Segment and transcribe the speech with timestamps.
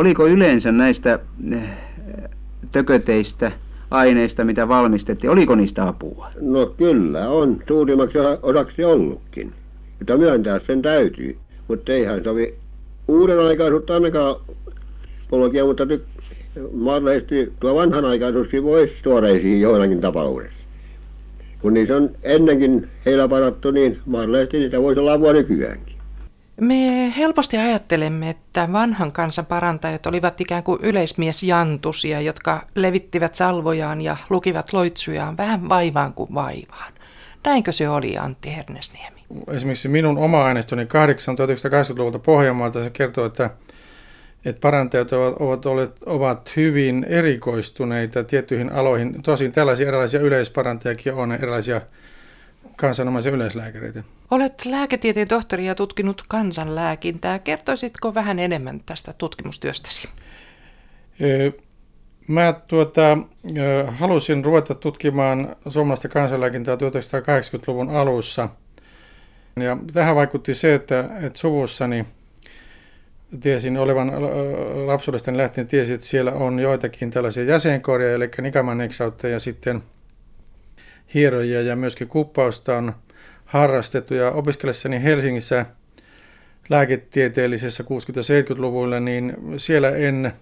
[0.00, 1.18] oliko yleensä näistä
[1.52, 1.62] eh,
[2.72, 3.52] tököteistä,
[3.90, 6.30] aineista, mitä valmistettiin, oliko niistä apua?
[6.40, 9.52] No kyllä on, suurimmaksi osaksi ollutkin.
[9.98, 11.36] Mutta myöntää sen täytyy.
[11.68, 12.54] Mutta eihän sovi
[13.08, 14.36] uuden aikaisuutta ainakaan
[15.30, 16.04] polkia, mutta nyt
[16.72, 20.60] mahdollisesti tuo vanhanaikaisuuskin voisi tuoda esiin joillakin tapauksessa.
[21.62, 25.89] Kun niissä on ennenkin heillä parattu, niin mahdollisesti niitä voisi olla apua nykyäänkin.
[26.60, 34.16] Me helposti ajattelemme, että vanhan kansan parantajat olivat ikään kuin yleismiesjantusia, jotka levittivät salvojaan ja
[34.30, 36.92] lukivat loitsujaan vähän vaivaan kuin vaivaan.
[37.44, 39.20] Näinkö se oli, Antti Hernesniemi?
[39.50, 43.50] Esimerkiksi minun oma aineistoni 1980-luvulta Pohjanmaalta se kertoo, että,
[44.44, 49.22] että parantajat ovat, ovat, olleet, ovat hyvin erikoistuneita tiettyihin aloihin.
[49.22, 51.80] Tosin tällaisia erilaisia yleisparantajakin on, erilaisia
[52.80, 54.02] kansanomaisia yleislääkäreitä.
[54.30, 57.38] Olet lääketieteen tohtori ja tutkinut kansanlääkintää.
[57.38, 60.08] Kertoisitko vähän enemmän tästä tutkimustyöstäsi?
[62.28, 63.18] Mä tuota,
[63.88, 68.48] halusin ruveta tutkimaan suomalaista kansanlääkintää 1980-luvun alussa.
[69.56, 72.04] Ja tähän vaikutti se, että, että suvussani
[73.40, 74.12] tiesin olevan
[74.86, 79.82] lapsuudesta lähtien, tiesin, että siellä on joitakin tällaisia jäsenkorjaa, eli nikamaneksautta ja sitten
[81.14, 82.92] hieroja ja myöskin kuppausta on
[83.44, 84.14] harrastettu.
[84.14, 85.66] Ja opiskellessani Helsingissä
[86.68, 90.32] lääketieteellisessä 60-70-luvulla, niin siellä en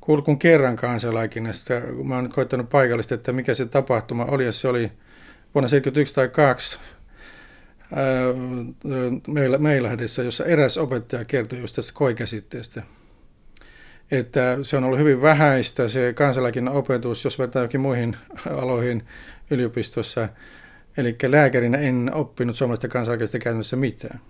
[0.00, 1.74] kuullut kuin kerran kansalaikinnasta.
[2.04, 4.92] Mä oon koittanut paikallista, että mikä se tapahtuma oli, ja se oli
[5.54, 6.78] vuonna 1971 tai 2
[9.58, 12.82] Meilahdessa, jossa eräs opettaja kertoi just tästä koikäsitteestä.
[14.10, 18.16] Että se on ollut hyvin vähäistä se kansalaikinnan opetus, jos vertaa jokin muihin
[18.50, 19.02] aloihin
[19.50, 20.28] yliopistossa.
[20.96, 24.20] Eli lääkärinä en oppinut suomalaisesta kansalaiskista käytännössä mitään.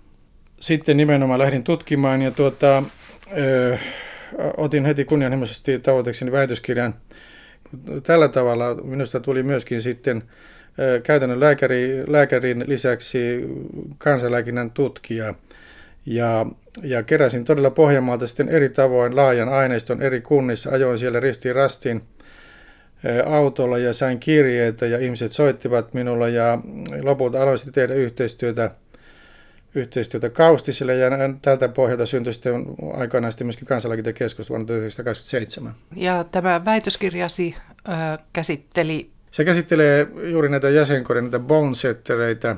[0.59, 2.83] Sitten nimenomaan lähdin tutkimaan ja tuota,
[3.37, 3.77] ö,
[4.57, 6.95] otin heti kunnianhimoisesti tavoitteeksi väitöskirjan.
[8.03, 10.23] Tällä tavalla minusta tuli myöskin sitten
[11.03, 13.49] käytännön lääkäri, lääkärin lisäksi
[13.97, 15.33] kansanlääkinnän tutkija.
[16.05, 16.45] Ja,
[16.83, 22.01] ja keräsin todella Pohjanmaalta sitten eri tavoin laajan aineiston eri kunnissa, ajoin siellä ristiin rastiin
[23.25, 26.59] autolla ja sain kirjeitä ja ihmiset soittivat minulla ja
[27.01, 28.71] lopulta aloin sitten tehdä yhteistyötä
[29.75, 31.09] yhteistyötä Kaustisille ja
[31.41, 35.73] tältä pohjalta syntyi sitten aikanaan sitten myöskin kansanlääkintäkeskus vuonna 1927.
[35.95, 37.55] Ja tämä väitöskirjasi
[37.89, 39.09] äh, käsitteli?
[39.31, 42.55] Se käsittelee juuri näitä jäsenkorin, näitä bonesettereitä,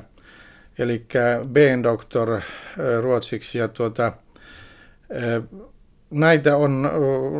[0.78, 1.06] eli
[1.52, 2.40] B-doktor
[3.00, 3.58] ruotsiksi.
[3.58, 4.12] Ja tuota,
[6.10, 6.90] näitä on,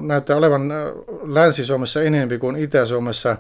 [0.03, 0.73] näyttää olevan
[1.23, 3.37] Länsi-Suomessa enemmän kuin Itä-Suomessa,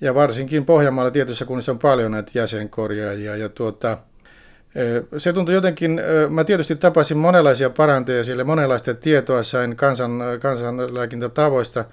[0.00, 3.36] ja varsinkin Pohjanmaalla tietyissä kunnissa on paljon näitä jäsenkorjaajia.
[3.36, 3.98] Ja tuota,
[5.16, 11.84] se tuntui jotenkin, mä tietysti tapasin monenlaisia parantajia sille, monenlaista tietoa sain kansan, kansanlääkintätavoista,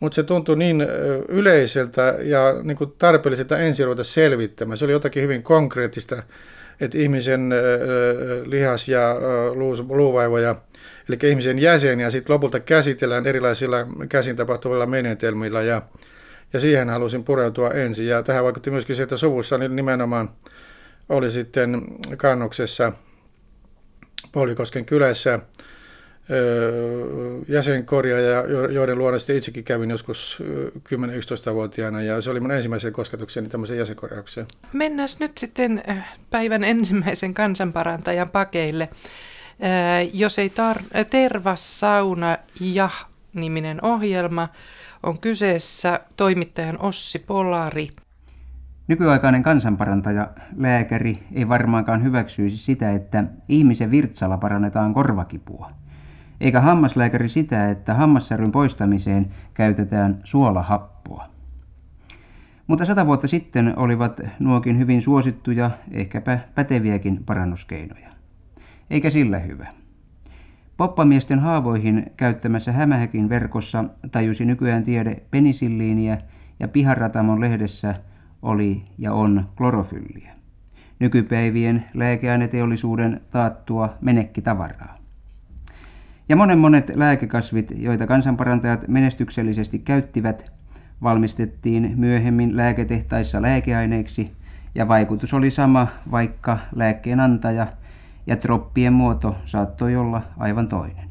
[0.00, 0.86] mutta se tuntui niin
[1.28, 4.78] yleiseltä ja niin kuin tarpeelliselta ruveta selvittämään.
[4.78, 6.22] Se oli jotakin hyvin konkreettista,
[6.80, 7.50] että ihmisen
[8.44, 9.16] lihas- ja
[9.88, 10.54] luuvaivoja,
[11.08, 13.76] eli ihmisen jäseniä sitten lopulta käsitellään erilaisilla
[14.08, 15.82] käsin tapahtuvilla menetelmillä ja,
[16.52, 18.06] ja siihen halusin pureutua ensin.
[18.06, 20.30] Ja tähän vaikutti myöskin se, että suvussa nimenomaan
[21.08, 21.82] oli sitten
[22.16, 22.92] kannuksessa
[24.32, 25.38] Paulikosken kylässä
[27.48, 30.42] jäsenkorjaaja, joiden luona sitten itsekin kävin joskus
[30.88, 34.46] 10-11-vuotiaana ja se oli mun ensimmäisen kosketukseni tämmöiseen jäsenkorjaukseen.
[34.72, 35.82] Mennään nyt sitten
[36.30, 38.88] päivän ensimmäisen kansanparantajan pakeille.
[40.12, 42.90] Jos ei tar- Tervassauna ja
[43.34, 44.48] niminen ohjelma
[45.02, 47.88] on kyseessä toimittajan Ossi Polari–
[48.88, 55.70] Nykyaikainen kansanparantaja, lääkäri, ei varmaankaan hyväksyisi sitä, että ihmisen virtsalla parannetaan korvakipua.
[56.40, 61.26] Eikä hammaslääkäri sitä, että hammassäryn poistamiseen käytetään suolahappoa.
[62.66, 68.08] Mutta sata vuotta sitten olivat nuokin hyvin suosittuja, ehkäpä päteviäkin parannuskeinoja.
[68.90, 69.66] Eikä sillä hyvä.
[70.76, 76.18] Poppamiesten haavoihin käyttämässä Hämähäkin verkossa tajusi nykyään tiede penisilliiniä
[76.60, 77.94] ja Piharatamon lehdessä–
[78.44, 80.32] oli ja on klorofylliä.
[80.98, 85.03] Nykypäivien lääkeaineteollisuuden taattua menekkitavaraa.
[86.28, 90.52] Ja monen monet lääkekasvit, joita kansanparantajat menestyksellisesti käyttivät,
[91.02, 94.32] valmistettiin myöhemmin lääketehtaissa lääkeaineiksi
[94.74, 97.66] ja vaikutus oli sama, vaikka lääkkeen antaja
[98.26, 101.10] ja troppien muoto saattoi olla aivan toinen.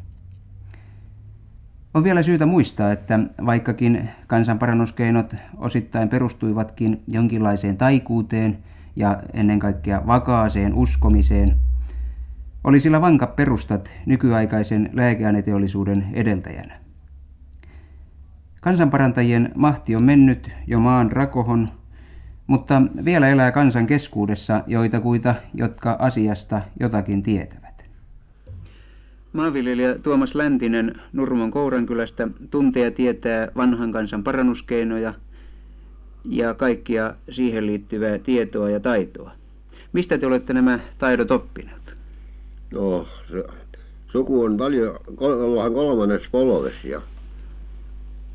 [1.93, 8.57] On vielä syytä muistaa, että vaikkakin kansanparannuskeinot osittain perustuivatkin jonkinlaiseen taikuuteen
[8.95, 11.55] ja ennen kaikkea vakaaseen uskomiseen,
[12.63, 16.73] oli sillä vankat perustat nykyaikaisen lääkeaineteollisuuden edeltäjänä.
[18.61, 21.69] Kansanparantajien mahti on mennyt jo maan rakohon,
[22.47, 27.85] mutta vielä elää kansan keskuudessa joitakuita, jotka asiasta jotakin tietävät.
[29.33, 35.13] Maanviljelijä Tuomas Läntinen Nurmon Kourankylästä tuntee ja tietää vanhan kansan parannuskeinoja
[36.25, 39.31] ja kaikkia siihen liittyvää tietoa ja taitoa.
[39.93, 41.82] Mistä te olette nämä taidot oppineet?
[42.73, 43.43] No, se,
[44.11, 47.01] suku on paljon, ollaan kolmannes polves ja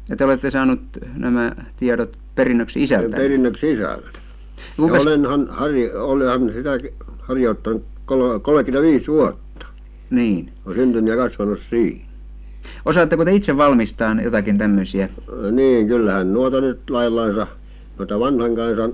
[0.08, 0.80] ja te olette saanut
[1.16, 3.16] nämä tiedot perinnöksi isältä?
[3.16, 4.08] Perinnöksi isältä.
[4.78, 5.48] Ja olenhan,
[5.94, 6.70] olenhan sitä
[7.18, 7.84] harjoittanut
[8.42, 9.66] 35 vuotta.
[10.10, 10.52] Niin.
[10.66, 12.00] On syntynyt ja kasvanut siinä.
[12.84, 15.08] Osaatteko te itse valmistaa jotakin tämmöisiä?
[15.52, 17.46] Niin, kyllähän nuota nyt laillansa,
[17.98, 18.92] noita vanhan kansan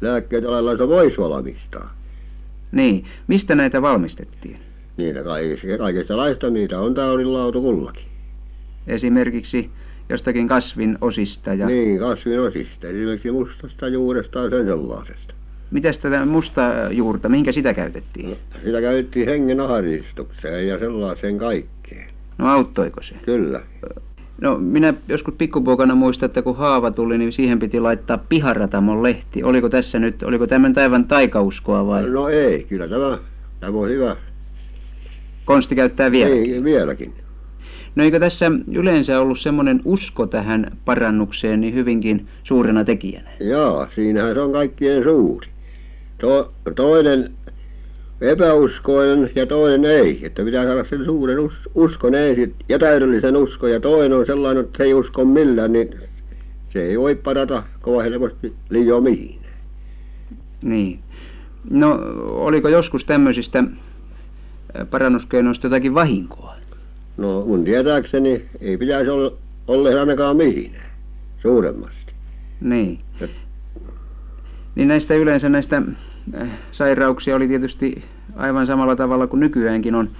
[0.00, 1.94] lääkkeitä laillansa voisi valmistaa.
[2.72, 3.04] Niin.
[3.26, 4.58] Mistä näitä valmistettiin?
[4.96, 8.04] Niitä kaikista, kaikista laista niitä on taudinlautu kullakin.
[8.86, 9.70] Esimerkiksi
[10.08, 11.54] jostakin kasvin osista.
[11.54, 11.66] Ja...
[11.66, 12.86] Niin, kasvin osista.
[12.86, 15.34] Esimerkiksi mustasta juuresta ja sen sellaisesta.
[15.70, 18.30] Mitäs tätä musta juurta, minkä sitä käytettiin?
[18.30, 22.10] No, sitä käytettiin hengen ahdistukseen ja sellaiseen kaikkeen.
[22.38, 23.14] No auttoiko se?
[23.24, 23.62] Kyllä.
[24.40, 29.42] No minä joskus pikkupoikana muistan, että kun haava tuli, niin siihen piti laittaa piharatamon lehti.
[29.42, 32.10] Oliko tässä nyt, oliko tämän taivaan taikauskoa vai?
[32.10, 33.18] No ei, kyllä tämä,
[33.60, 34.16] tämä on hyvä.
[35.44, 36.54] Konsti käyttää vieläkin?
[36.54, 37.14] Ei, vieläkin.
[37.96, 43.30] No eikö tässä yleensä ollut semmoinen usko tähän parannukseen niin hyvinkin suurena tekijänä?
[43.40, 45.48] Joo, siinähän se on kaikkien suuri.
[46.18, 47.32] To, toinen
[48.22, 50.26] epäuskoinen ja toinen ei.
[50.26, 53.70] Että pitää saada sen suuren us, uskon ensin ja täydellisen uskon.
[53.70, 56.00] Ja toinen on sellainen, että se ei usko millään, niin
[56.72, 59.38] se ei voi parata kovin helposti liian mihin.
[60.62, 60.98] Niin.
[61.70, 63.64] No oliko joskus tämmöisistä
[64.90, 66.54] parannuskeinoista jotakin vahinkoa?
[67.16, 69.32] No mun tietääkseni ei pitäisi olla
[69.68, 70.76] olleen ainakaan mihin
[71.42, 72.12] suuremmasti.
[72.60, 72.98] Niin.
[74.74, 75.82] Niin näistä yleensä näistä
[76.40, 78.04] äh, sairauksia oli tietysti
[78.36, 80.10] aivan samalla tavalla kuin nykyäänkin on.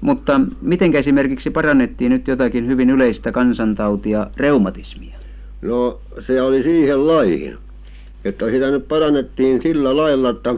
[0.00, 5.18] Mutta miten esimerkiksi parannettiin nyt jotakin hyvin yleistä kansantautia, reumatismia?
[5.62, 7.58] No se oli siihen laihin,
[8.24, 10.54] että sitä nyt parannettiin sillä lailla, että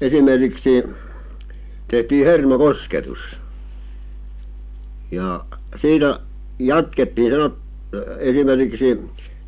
[0.00, 0.84] esimerkiksi
[1.88, 3.18] tehtiin hermokosketus
[5.10, 5.44] ja
[5.82, 6.20] siitä
[6.58, 7.58] jatkettiin sanot
[8.18, 9.00] esimerkiksi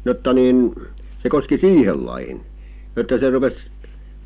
[0.04, 0.74] jotta niin
[1.22, 2.40] se koski siihen lajiin
[2.96, 3.56] että se rupesi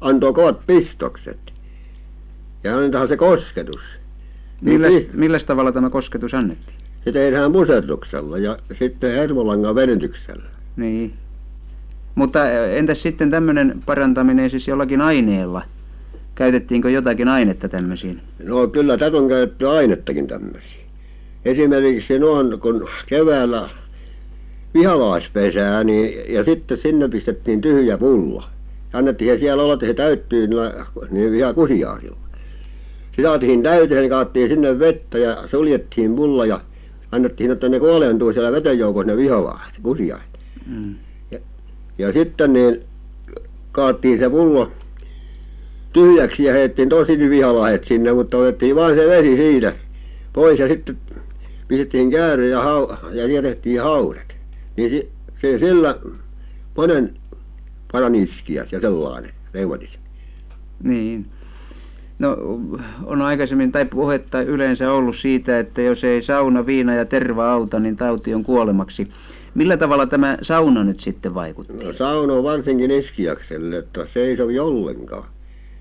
[0.00, 1.53] antoi kovat pistokset
[2.64, 3.80] ja annetaan se kosketus.
[4.60, 6.78] Milläs milläs tavalla tämä kosketus annettiin?
[7.04, 10.48] Se tehdään puserruksella ja sitten hermolangan venytyksellä.
[10.76, 11.14] Niin.
[12.14, 15.62] Mutta entäs sitten tämmöinen parantaminen siis jollakin aineella?
[16.34, 18.20] Käytettiinkö jotakin ainetta tämmöisiin?
[18.42, 20.84] No kyllä tätä on käytetty ainettakin tämmöisiä
[21.44, 23.68] esimerkiksi noin kun keväällä
[24.74, 28.44] vihalaispesää niin ja sitten sinne pistettiin tyhjä pullo
[28.92, 32.16] annettiin se siellä olla että se täyttyy niillä niin vihakusiaisilla
[33.16, 36.60] se saatiin täyteen niin kaadettiin sinne vettä ja suljettiin pullo ja
[37.12, 40.94] annettiin että ne kuoleentuu siellä veden joukossa ne viholaiset kusiaiset mm.
[41.30, 41.38] ja
[41.98, 42.82] ja sitten niin
[43.72, 44.72] kaadettiin se pullo
[45.92, 49.72] tyhjäksi ja heitettiin tosi vihalaiset sinne mutta otettiin vain se vesi siitä
[50.32, 50.98] pois ja sitten
[51.68, 52.62] pistettiin käärö ja
[53.12, 54.36] ja siihen tehtiin haudet.
[54.76, 55.08] Niin se
[55.40, 55.98] se sillä
[56.76, 57.14] monen
[57.92, 60.04] parani iskiä ja sellainen reumatismi.
[60.82, 61.26] Niin
[62.24, 62.36] no
[63.06, 67.80] on aikaisemmin tai puhetta yleensä ollut siitä että jos ei sauna viina ja terva auta
[67.80, 69.08] niin tauti on kuolemaksi.
[69.54, 71.84] Millä tavalla tämä sauna nyt sitten vaikutti?
[71.84, 75.24] No sauna on varsinkin iskiakselle että se ei sovi ollenkaan.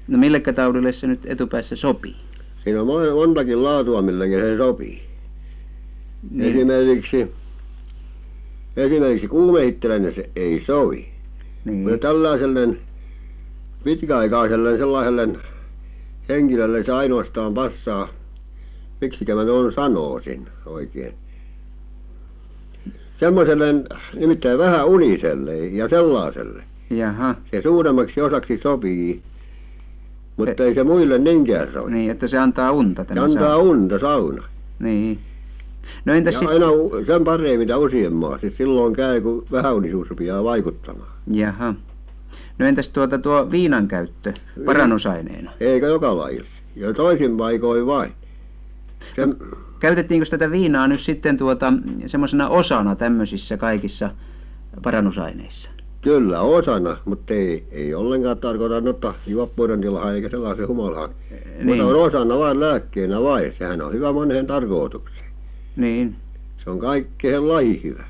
[0.07, 2.15] No millekä taudille se nyt etupäässä sopii?
[2.63, 5.01] Siinä on montakin laatua millekä se sopii.
[6.31, 6.49] Niin.
[6.49, 7.31] esimerkiksi
[8.77, 11.07] esimerkiksi kuumeitselle se ei sovi.
[11.65, 11.77] Niin.
[11.77, 12.77] mutta tällaiselle
[13.83, 15.29] pitkäaikaiselle sellaiselle
[16.29, 18.09] henkilölle se ainoastaan passaa.
[19.01, 21.13] Miksikä minä tuon sanoisin oikein?
[23.19, 23.65] Semmoiselle
[24.15, 26.63] nimittäin vähäuniselle ja sellaiselle.
[26.89, 27.35] Jaha.
[27.51, 29.21] Se suuremmaksi osaksi sopii
[30.37, 31.91] mutta ei se muille niinkään sovi.
[31.91, 34.43] Niin että se antaa unta tämä se antaa unta sauna.
[34.79, 35.19] Niin.
[36.05, 36.65] No entäs ja aina
[37.07, 41.09] sen paremmin mitä useammin silloin käy kun vähäunisuus rupeaa vaikuttamaan.
[41.31, 41.73] Jaha
[42.59, 44.33] no entäs tuota tuo viinan käyttö
[44.65, 48.11] parannusaineena eikä joka lajissa ja toisin paikoin vain.
[49.15, 51.73] Sen no, käytettiinkös tätä viinaa nyt sitten tuota
[52.05, 54.09] semmoisena osana tämmöisissä kaikissa
[54.83, 55.69] parannusaineissa?
[56.01, 61.67] Kyllä osana mutta ei ei ollenkaan tarkoita noita juoppouden tilaan eikä sellaisen humalaan niin.
[61.67, 63.53] mutta on osana vain lääkkeenä vain.
[63.59, 65.25] Sehän on hyvä moneen tarkoitukseen.
[65.75, 66.15] Niin.
[66.63, 68.03] Se on kaikkeen lajiin hyvä.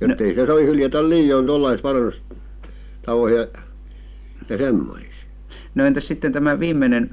[0.00, 1.88] Jotta ei se sovi hyljätä liioin tuollaisissa
[3.06, 3.46] parannustavoissa ja,
[4.48, 5.14] ja semmoisissa.
[5.74, 7.10] No entäs sitten tämä viimeinen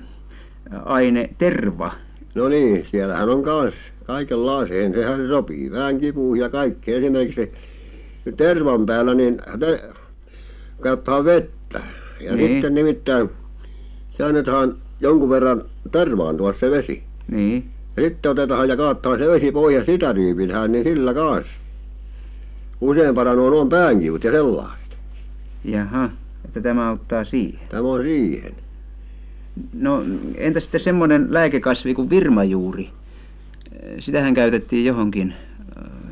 [0.86, 1.94] aine, terva?
[2.36, 3.74] No niin, siellähän on kans
[4.06, 6.98] kaikenlaiseen, sehän se sopii, vähän kipuun ja kaikkeen.
[6.98, 7.52] Esimerkiksi
[8.38, 9.42] tervan päällä niin
[10.84, 11.82] käyttää vettä.
[12.20, 12.52] Ja Niin.
[12.52, 13.30] sitten nimittäin
[14.18, 17.04] se annetaan jonkun verran tervaantua se vesi.
[17.32, 17.66] Niin.
[17.98, 21.52] Ja sitten otetaan ja kaattaa se vesi pois ja sitä ryypitään, niin sillä kanssa.
[22.82, 24.81] Usein paranuu nuo päänkivut ja sellaiset.
[25.64, 26.10] Jaha,
[26.46, 27.60] että tämä auttaa siihen.
[27.70, 28.54] Tämä on siihen.
[29.74, 30.04] No
[30.36, 32.90] entä sitten semmoinen lääkekasvi kuin virmajuuri?
[34.00, 35.34] Sitähän käytettiin johonkin,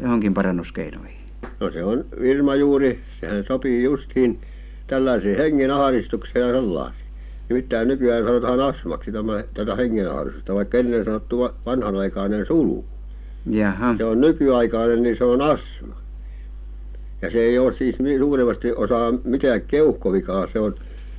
[0.01, 1.19] johonkin parannuskeinoihin.
[1.59, 4.39] No se on virmajuuri, sehän sopii justiin
[4.87, 7.05] tällaiseen hengenahdistukseen ja sellaisiin.
[7.49, 12.85] Nimittäin nykyään sanotaan astmaksi tämä, tätä hengenahdistusta, vaikka ennen sanottu va- vanhanaikainen sulu.
[13.49, 15.95] Jaha, Se on nykyaikainen, niin se on astma.
[17.21, 20.75] Ja se ei ole siis suuremmasti osaa mitään keuhkovikaa, se on,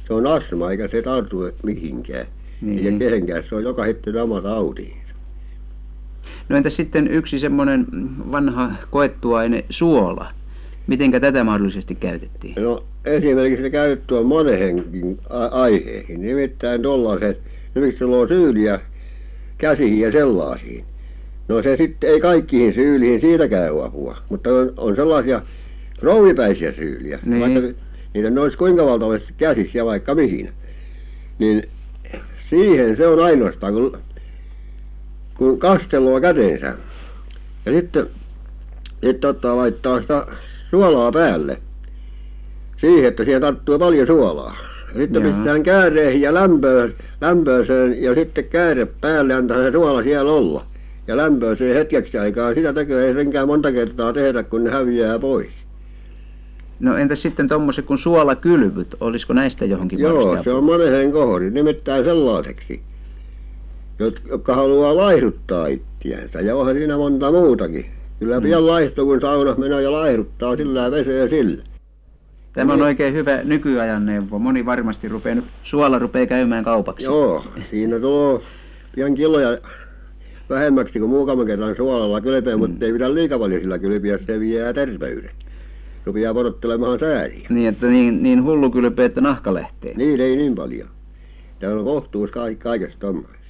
[0.06, 2.26] se on astma, eikä se tartu mihinkään.
[2.60, 2.86] Niin.
[2.86, 4.96] Eikä kehenkään, se on joka hetki oma tauti.
[6.48, 7.86] no entäs sitten yksi semmoinen
[8.32, 10.30] vanha koettu aine, suola?
[10.86, 12.54] Mitenkä tätä mahdollisesti käytettiin?
[12.58, 17.40] No esimerkiksi se käytetty on moneenkin a- aiheisiin, nimittäin tuollaiset,
[17.74, 18.80] miksi sulla on syyliä
[19.58, 20.84] käsiin ja sellaisiin.
[21.48, 25.42] No se sitten ei kaikkiin syyliin siitä käy apua, mutta on, on sellaisia
[26.02, 27.40] rouvipäisiä syyliä, Niin.
[27.40, 27.80] vaikka
[28.14, 30.52] niitä ne olisi kuinka valtavasti käsissä ja vaikka mihin.
[31.38, 31.68] Niin
[32.50, 33.98] siihen se on ainoastaan, kun,
[35.34, 36.74] kun kastelua käteensä.
[37.66, 38.06] Ja sitten,
[39.04, 40.26] sitten ottaa laittaa sitä
[40.70, 41.58] suolaa päälle
[42.80, 44.56] siihen, että siihen tarttuu paljon suolaa.
[44.94, 50.32] Ja sitten pistetään kääreen ja lämpöön, lämpööseen ja sitten kääre päälle antaa se suola siellä
[50.32, 50.66] olla.
[51.06, 52.54] Ja lämpööseen hetkeksi aikaa.
[52.54, 55.48] Sitä tekee ei senkään monta kertaa tehdä, kun ne häviää pois.
[56.80, 62.04] No entäs sitten tuommoiset kuin suolakylvyt, olisiko näistä johonkin Joo, se on moneen kohori, nimittäin
[62.04, 62.80] sellaiseksi,
[64.02, 66.40] jot- jotka haluaa laihduttaa ittiänsä.
[66.40, 67.86] Ja onhan siinä monta muutakin.
[68.18, 68.42] Kyllä Mm.
[68.42, 71.62] pian laihtuu, kun saunassa menee ja laihduttaa sillä vesee sillä.
[72.52, 74.38] Tämä on oikein hyvä nykyajan neuvo.
[74.38, 77.04] Moni varmasti rupeaa nyt, suola rupeaa käymään kaupaksi.
[77.04, 78.40] Joo, siinä tulee
[78.94, 79.58] pian kiloja
[80.50, 82.60] vähemmäksi kuin muutaman kerran suolalla kylpeä, Mm.
[82.60, 85.30] mutta ei pidä liikaa paljon sillä kylpiä, se vie terveyden.
[86.04, 87.46] Rupeaa porottelemaan sääriä.
[87.48, 89.94] Niin, että niin, niin hullu kylpeä, että nahka lähtee.
[89.94, 90.88] Niin ei niin paljon.
[91.58, 93.40] Tämä on kohtuus ka- kaikesta tommoisesta.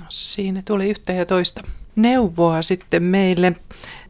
[0.00, 1.62] No, siinä tuli yhtä ja toista
[1.96, 3.56] neuvoa sitten meille.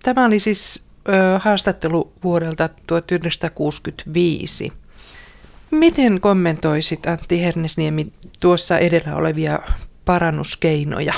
[0.03, 4.73] Tämä oli siis ö, haastattelu vuodelta 1965.
[5.71, 9.59] Miten kommentoisit Antti Hernesniemi tuossa edellä olevia
[10.05, 11.13] parannuskeinoja?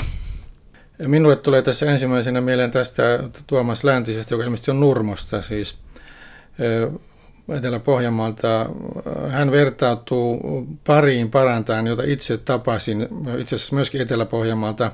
[1.07, 3.03] Minulle tulee tässä ensimmäisenä mieleen tästä
[3.47, 5.77] Tuomas Läntisestä, joka ilmeisesti on Nurmosta, siis
[7.57, 8.69] Etelä-Pohjanmaalta.
[9.29, 10.39] Hän vertautuu
[10.87, 14.91] pariin parantajan, jota itse tapasin, itse asiassa myöskin Etelä-Pohjanmaalta.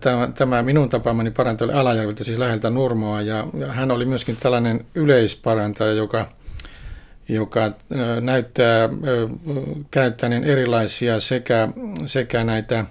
[0.00, 4.36] Tämä, tämä minun tapaamani parantaja oli Alajärveltä, siis läheltä Nurmoa, ja, ja hän oli myöskin
[4.40, 6.28] tällainen yleisparantaja, joka,
[7.28, 7.72] joka
[8.20, 8.88] näyttää
[9.90, 11.68] käyttäneen erilaisia sekä,
[12.06, 12.84] sekä näitä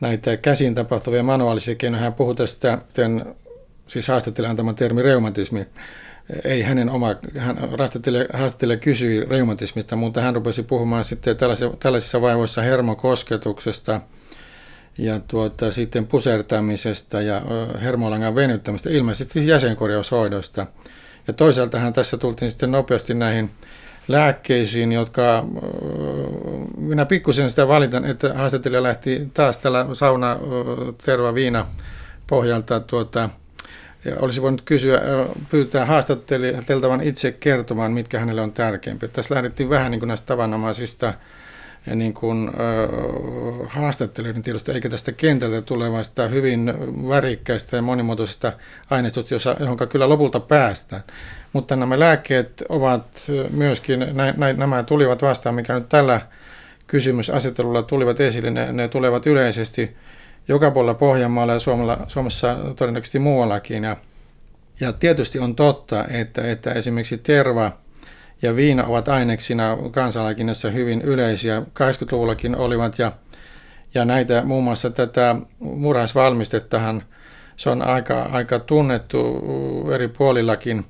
[0.00, 2.02] näitä käsin tapahtuvia manuaalisia keinoja.
[2.02, 2.78] Hän puhui tästä,
[3.86, 5.66] siis haastattelija antama termi reumatismi.
[6.44, 7.58] Ei hänen oma, hän
[8.32, 11.36] haastattelija, kysyi reumatismista, mutta hän rupesi puhumaan sitten
[11.80, 14.00] tällaisissa, vaivoissa hermokosketuksesta
[14.98, 17.42] ja tuota, sitten pusertamisesta ja
[17.82, 20.66] hermolangan venyttämistä, ilmeisesti jäsenkorjaushoidosta.
[21.26, 23.50] Ja toisaalta hän tässä tultiin sitten nopeasti näihin
[24.08, 25.44] lääkkeisiin, jotka
[26.76, 30.36] minä pikkusen sitä valitan, että haastattelija lähti taas tällä sauna
[31.04, 31.66] terva viina
[32.26, 33.30] pohjalta tuota,
[34.04, 35.00] ja olisi voinut kysyä,
[35.50, 39.08] pyytää haastattelijaltavan itse kertomaan, mitkä hänelle on tärkeimpiä.
[39.08, 41.14] Tässä lähdettiin vähän niin kuin näistä tavanomaisista
[41.86, 42.88] ja niin kuin, ö,
[43.66, 46.74] haastattelijoiden tiedosta, eikä tästä kentältä tulevasta hyvin
[47.08, 48.52] värikkäistä ja monimuotoisesta
[48.90, 51.02] aineistosta, jossa, johon kyllä lopulta päästään.
[51.52, 56.20] Mutta nämä lääkkeet ovat myöskin, nä, nä, nämä tulivat vastaan, mikä nyt tällä
[56.86, 59.96] kysymysasettelulla tulivat esille, ne, ne tulevat yleisesti
[60.48, 63.84] joka puolella Pohjanmaalla ja Suomella, Suomessa todennäköisesti muuallakin.
[63.84, 63.96] Ja,
[64.80, 67.72] ja tietysti on totta, että, että esimerkiksi terva
[68.42, 71.60] ja viina ovat aineksina kansalaikinnassa hyvin yleisiä.
[71.60, 73.12] 80-luvullakin olivat ja,
[73.94, 77.02] ja näitä muun muassa tätä murhaisvalmistettahan
[77.56, 79.42] se on aika, aika tunnettu
[79.94, 80.84] eri puolillakin.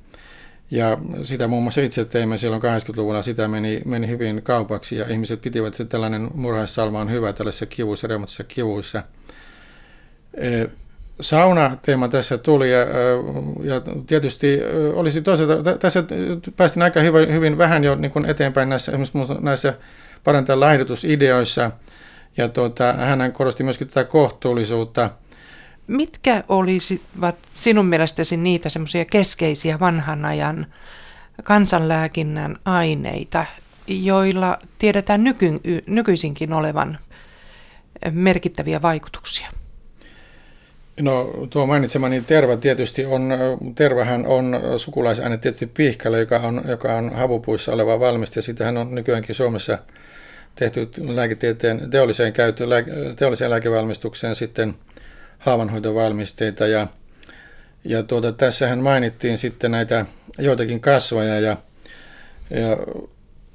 [0.71, 5.41] Ja sitä muun muassa itse teimme silloin 80-luvulla, sitä meni, meni hyvin kaupaksi ja ihmiset
[5.41, 9.03] pitivät, että tällainen murhaissalva on hyvä tällaisissa kivuissa, reumatisissa kivuissa.
[11.21, 12.79] Sauna-teema tässä tuli ja,
[13.63, 14.59] ja tietysti
[14.93, 16.03] olisi toisaalta, tässä
[16.57, 18.91] päästiin aika hyvin, hyvin vähän jo niin kuin eteenpäin näissä,
[19.41, 19.73] näissä
[20.23, 21.71] parantaa laihdutusideoissa
[22.37, 25.09] ja tuota, hän korosti myöskin tätä kohtuullisuutta.
[25.87, 30.65] Mitkä olisivat sinun mielestäsi niitä semmoisia keskeisiä vanhan ajan
[31.43, 33.45] kansanlääkinnän aineita,
[33.87, 36.97] joilla tiedetään nyky, nykyisinkin olevan
[38.11, 39.49] merkittäviä vaikutuksia?
[41.01, 43.33] No tuo mainitsemani terva tietysti on,
[43.75, 48.41] tervähän on sukulaisaine tietysti pihkalle, joka on, joka on havupuissa oleva valmiste.
[48.41, 49.77] Sitähän on nykyäänkin Suomessa
[50.55, 52.69] tehty lääketieteen teolliseen käyttöön,
[53.15, 54.75] teolliseen lääkevalmistukseen sitten
[55.39, 56.87] haavanhoitovalmisteita ja,
[57.83, 60.05] ja tuota, tässähän mainittiin sitten näitä
[60.37, 61.57] joitakin kasvoja ja,
[62.49, 62.77] ja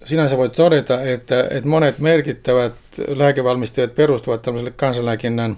[0.05, 2.73] sinänsä voi todeta, että, että monet merkittävät
[3.09, 5.57] lääkevalmisteet perustuvat tämmöiselle kansanlääkinnän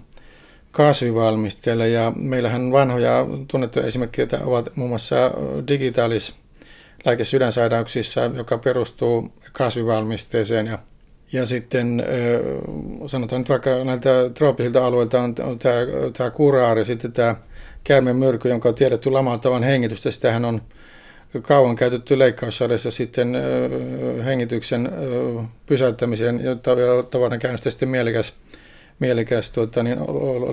[0.73, 5.31] kasvivalmisteelle ja meillähän vanhoja tunnettuja esimerkkejä ovat muun muassa
[5.69, 6.35] digitaalis
[7.05, 10.79] lääkesydänsairauksissa, joka perustuu kasvivalmisteeseen ja
[11.33, 12.05] ja sitten
[13.07, 15.75] sanotaan nyt vaikka näiltä trooppisilta alueilta on tämä,
[16.12, 17.37] tämä kuraari, sitten tämä
[17.85, 20.11] käärmemyrky, jonka on tiedetty lamauttavan hengitystä.
[20.11, 20.62] Sitähän on
[21.43, 23.37] kauan käytetty leikkaussarjassa sitten
[24.25, 24.91] hengityksen
[25.67, 26.71] pysäyttämiseen, jotta
[27.11, 28.33] tavallaan käynnistä sitten mielekäs,
[28.99, 29.99] mielekäs tuota, niin,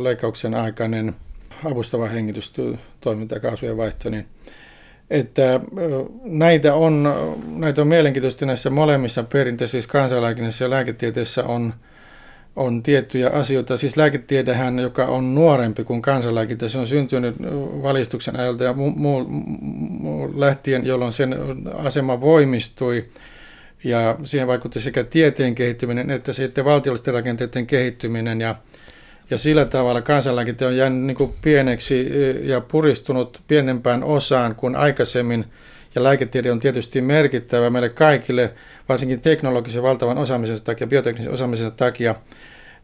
[0.04, 1.16] leikkauksen aikainen
[1.66, 4.26] avustava hengitystoiminta, kaasujen vaihto, niin
[5.10, 5.60] että
[6.24, 7.14] näitä on,
[7.56, 11.74] näitä on mielenkiintoista näissä molemmissa perinteisissä kansanlääkinnässä ja lääketieteessä on,
[12.56, 13.78] on tiettyjä asioita.
[13.78, 17.36] Siis lääketiedehän, joka on nuorempi kuin kansanlääkintä, se on syntynyt
[17.84, 21.36] valistuksen ajalta ja muu, muu lähtien, jolloin sen
[21.74, 23.06] asema voimistui.
[23.84, 28.42] Ja siihen vaikutti sekä tieteen kehittyminen että sitten valtiollisten rakenteiden kehittyminen.
[28.42, 28.56] Ja
[29.30, 32.10] ja sillä tavalla kansanlääkintä on jäänyt niin kuin pieneksi
[32.42, 35.46] ja puristunut pienempään osaan kuin aikaisemmin.
[35.96, 38.54] Ja lääketiede on tietysti merkittävä meille kaikille,
[38.90, 42.16] varsinkin teknologisen valtavan osaamisen takia, bioteknisen osaamisen takia.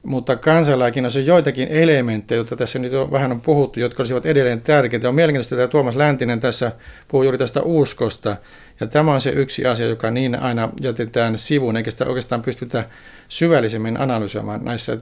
[0.06, 4.62] Mutta kansanlääkinnässä on joitakin elementtejä, joita tässä nyt on, vähän on puhuttu, jotka olisivat edelleen
[4.62, 5.10] tärkeitä.
[5.10, 6.72] On mielenkiintoista, että Tuomas Läntinen tässä
[7.08, 8.38] puhuu juuri tästä uskosta.
[8.80, 12.86] Ja tämä on se yksi asia, joka niin aina jätetään sivuun, eikä sitä oikeastaan pystytä
[13.30, 14.98] syvällisemmin analysoimaan näissä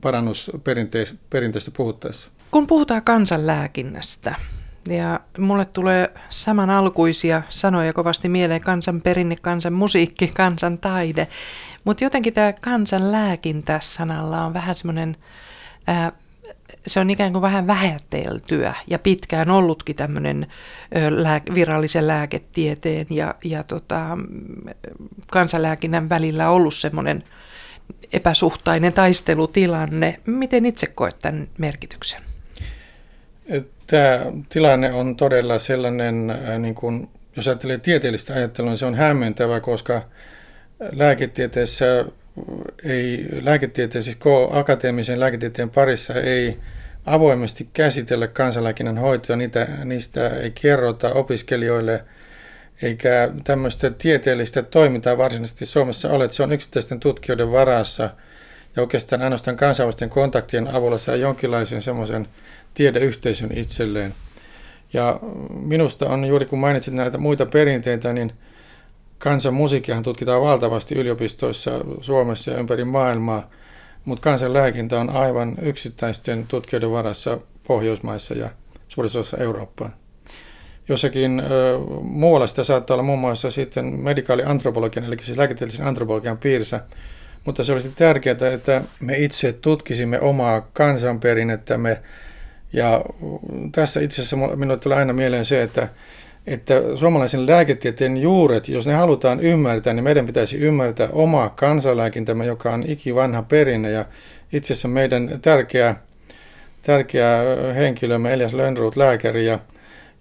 [0.00, 2.28] parannusperinteistä puhuttaessa.
[2.50, 4.34] Kun puhutaan kansanlääkinnästä,
[4.88, 11.28] ja mulle tulee samanalkuisia sanoja kovasti mieleen kansan perinne, kansan musiikki, kansan taide.
[11.84, 15.16] Mutta jotenkin tämä kansanlääkintä sanalla on vähän semmoinen,
[16.86, 20.46] se on ikään kuin vähän vähäteltyä ja pitkään ollutkin tämmöinen
[21.10, 24.18] lää- virallisen lääketieteen ja, ja tota,
[25.26, 27.24] kansanlääkinnän välillä ollut semmoinen
[28.12, 30.20] epäsuhtainen taistelutilanne.
[30.26, 32.22] Miten itse koet tämän merkityksen?
[33.86, 39.60] Tämä tilanne on todella sellainen, niin kuin, jos ajattelee tieteellistä ajattelua, niin se on hämmentävä,
[39.60, 40.02] koska
[40.92, 42.04] lääketieteessä
[42.84, 44.18] ei, lääketieteen, siis
[44.50, 46.58] akateemisen lääketieteen parissa ei
[47.06, 52.04] avoimesti käsitellä kansanlääkinnän hoitoa, niitä, niistä ei kerrota opiskelijoille–
[52.82, 56.30] eikä tämmöistä tieteellistä toimintaa varsinaisesti Suomessa ole.
[56.30, 58.10] Se on yksittäisten tutkijoiden varassa
[58.76, 62.28] ja oikeastaan ainoastaan kansainvälisten kontaktien avulla saa jonkinlaisen semmoisen
[62.74, 64.14] tiedeyhteisön itselleen.
[64.92, 65.20] Ja
[65.50, 68.32] minusta on juuri kun mainitsit näitä muita perinteitä, niin
[69.18, 73.50] kansanmusiikkihan tutkitaan valtavasti yliopistoissa Suomessa ja ympäri maailmaa,
[74.04, 78.50] mutta kansanlääkintä on aivan yksittäisten tutkijoiden varassa Pohjoismaissa ja
[78.88, 79.90] suurissa osassa Eurooppaa.
[80.88, 86.80] Jossakin ö, muualla sitä saattaa olla muun muassa sitten medikaaliantropologian, eli siis lääketieteellisen antropologian piirissä,
[87.44, 92.02] mutta se olisi tärkeää, että me itse tutkisimme omaa kansanperinnettämme.
[92.72, 93.04] Ja
[93.72, 95.88] tässä itse asiassa minulle tulee aina mieleen se, että,
[96.46, 102.72] että suomalaisen lääketieteen juuret, jos ne halutaan ymmärtää, niin meidän pitäisi ymmärtää omaa kansanlääkintämme, joka
[102.72, 103.90] on ikivanha perinne.
[103.90, 104.04] Ja
[104.52, 105.96] itse asiassa meidän tärkeä,
[106.82, 107.38] tärkeä
[107.74, 109.58] henkilömme Elias Lönnroth, lääkäri ja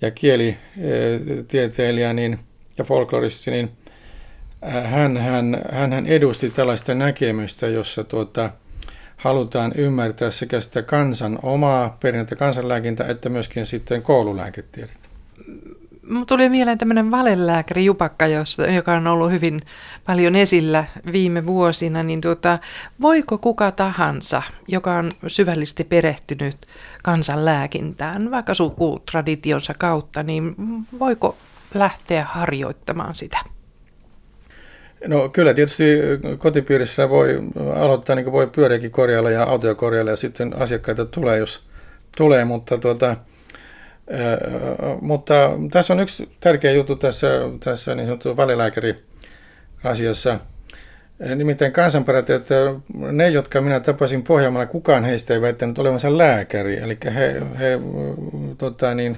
[0.03, 2.39] ja kielitieteilijä niin,
[2.77, 3.71] ja folkloristi, niin
[4.83, 8.49] hän, hän, hän edusti tällaista näkemystä, jossa tuota,
[9.17, 15.09] halutaan ymmärtää sekä sitä kansan omaa perinnettä kansanlääkintä, että myöskin sitten koululääketiedettä.
[16.10, 18.26] Mulla tuli mieleen tämmöinen valelääkäri Jupakka,
[18.76, 19.62] joka on ollut hyvin
[20.06, 22.60] paljon esillä viime vuosina, niin tuota,
[23.02, 26.58] voiko kuka tahansa, joka on syvällisesti perehtynyt
[27.04, 30.56] kansanlääkintään, vaikka sukutraditionsa kautta, niin
[31.00, 31.38] voiko
[31.74, 33.38] lähteä harjoittamaan sitä?
[35.08, 35.84] No kyllä tietysti
[36.38, 37.39] kotipiirissä voi
[37.76, 41.63] aloittaa, niin kuin voi pyöriäkin korjailla ja autoja korjailla ja sitten asiakkaita tulee, jos
[42.18, 43.16] tulee, mutta, tuota,
[45.02, 47.28] mutta tässä on yksi tärkeä juttu tässä,
[47.60, 48.96] tässä niin sanottu välilääkäri
[49.84, 50.39] asiassa.
[51.36, 51.72] Nimittäin
[52.36, 52.56] että
[52.96, 56.78] ne, jotka minä tapasin Pohjanmaalla, kukaan heistä ei väittänyt olevansa lääkäri.
[56.78, 57.80] Eli he, he
[58.58, 59.18] tota niin,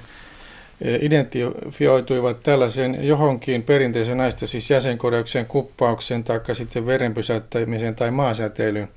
[1.00, 8.88] identifioituivat tällaisen johonkin perinteisen naista, siis jäsenkorjaukseen, kuppaukseen, tai sitten verenpysäyttämiseen tai maasäteilyyn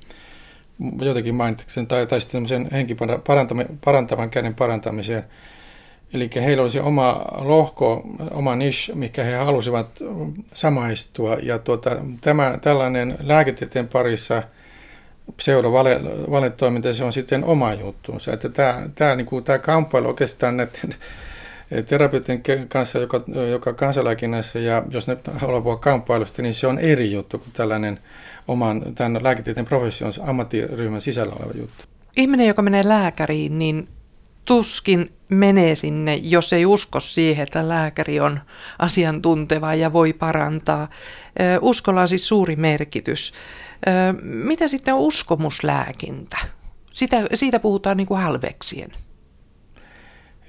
[1.00, 2.68] jotenkin mainitsen, tai, tai sitten semmoisen
[3.80, 5.24] parantavan käden parantamiseen.
[6.14, 9.88] Eli heillä olisi oma lohko, oma niche, mikä he halusivat
[10.52, 11.36] samaistua.
[11.42, 14.42] Ja tuota, tämä tällainen lääketieteen parissa
[15.36, 18.32] pseudovaletoiminta, se on sitten oma juttuunsa.
[18.32, 20.94] Että tämä, tämä, niin kuin, tämä kamppailu oikeastaan näiden
[21.88, 27.12] terapeutin kanssa, joka, joka kansalääkinnässä, ja jos ne haluaa puhua kamppailusta, niin se on eri
[27.12, 27.98] juttu kuin tällainen
[28.48, 31.84] oman tämän lääketieteen profession ammattiryhmän sisällä oleva juttu.
[32.16, 33.88] Ihminen, joka menee lääkäriin, niin
[34.50, 38.40] tuskin menee sinne, jos ei usko siihen, että lääkäri on
[38.78, 40.88] asiantunteva ja voi parantaa.
[41.60, 43.32] Uskolla on siis suuri merkitys.
[44.22, 46.36] Mitä sitten on uskomuslääkintä?
[46.92, 48.92] Sitä, siitä puhutaan niin kuin halveksien.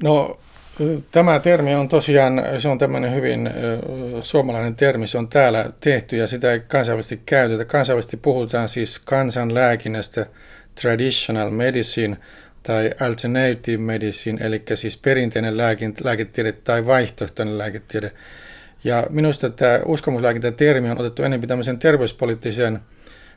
[0.04, 0.40] No
[1.12, 3.50] Tämä termi on tosiaan, se on tämmöinen hyvin
[4.24, 7.66] suomalainen termi, se on täällä tehty ja sitä ei kansainvälisesti käytetä.
[7.66, 10.26] Kansainvälisesti puhutaan siis kansanlääkinnästä,
[10.82, 12.18] traditional medicine
[12.64, 15.58] tai alternative medicine, eli siis perinteinen
[16.04, 18.12] lääketiede tai vaihtoehtoinen lääketiede.
[18.84, 22.80] Ja minusta tämä uskomuslääkintä-termi on otettu enemmän tämmöisen terveyspoliittisen,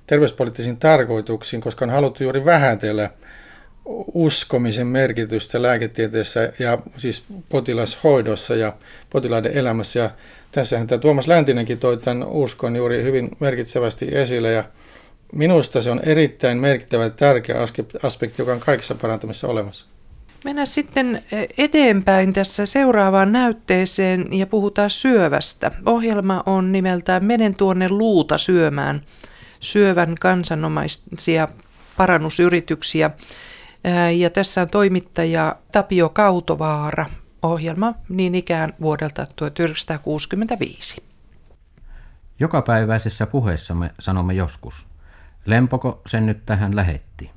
[0.07, 3.11] terveyspoliittisiin tarkoituksiin, koska on haluttu juuri vähätellä–
[4.15, 8.73] uskomisen merkitystä lääketieteessä ja siis potilashoidossa ja
[9.11, 10.01] potilaiden elämässä.
[10.01, 10.11] Ja
[10.53, 14.65] tässähän tämä Tuomas Läntinenkin toi tämän uskon juuri hyvin merkitsevästi esille ja
[15.33, 17.57] minusta se on erittäin merkittävä ja tärkeä
[18.03, 19.87] aspekti, joka on kaikissa parantamisessa olemassa.
[20.45, 21.23] Mennään sitten
[21.59, 25.71] eteenpäin tässä seuraavaan näytteeseen ja puhutaan syövästä.
[25.87, 29.03] Ohjelma on nimeltään Menen tuonne luuta syömään
[29.61, 31.49] syövän kansanomaisia
[31.97, 33.11] parannusyrityksiä.
[34.17, 37.07] Ja tässä on toimittaja Tapio Kautovaara,
[37.43, 41.03] ohjelma niin ikään vuodelta 1965.
[42.41, 44.87] Jokapäiväisessä puheessamme sanomme joskus,
[45.45, 47.31] lempoko sen nyt tähän lähetti.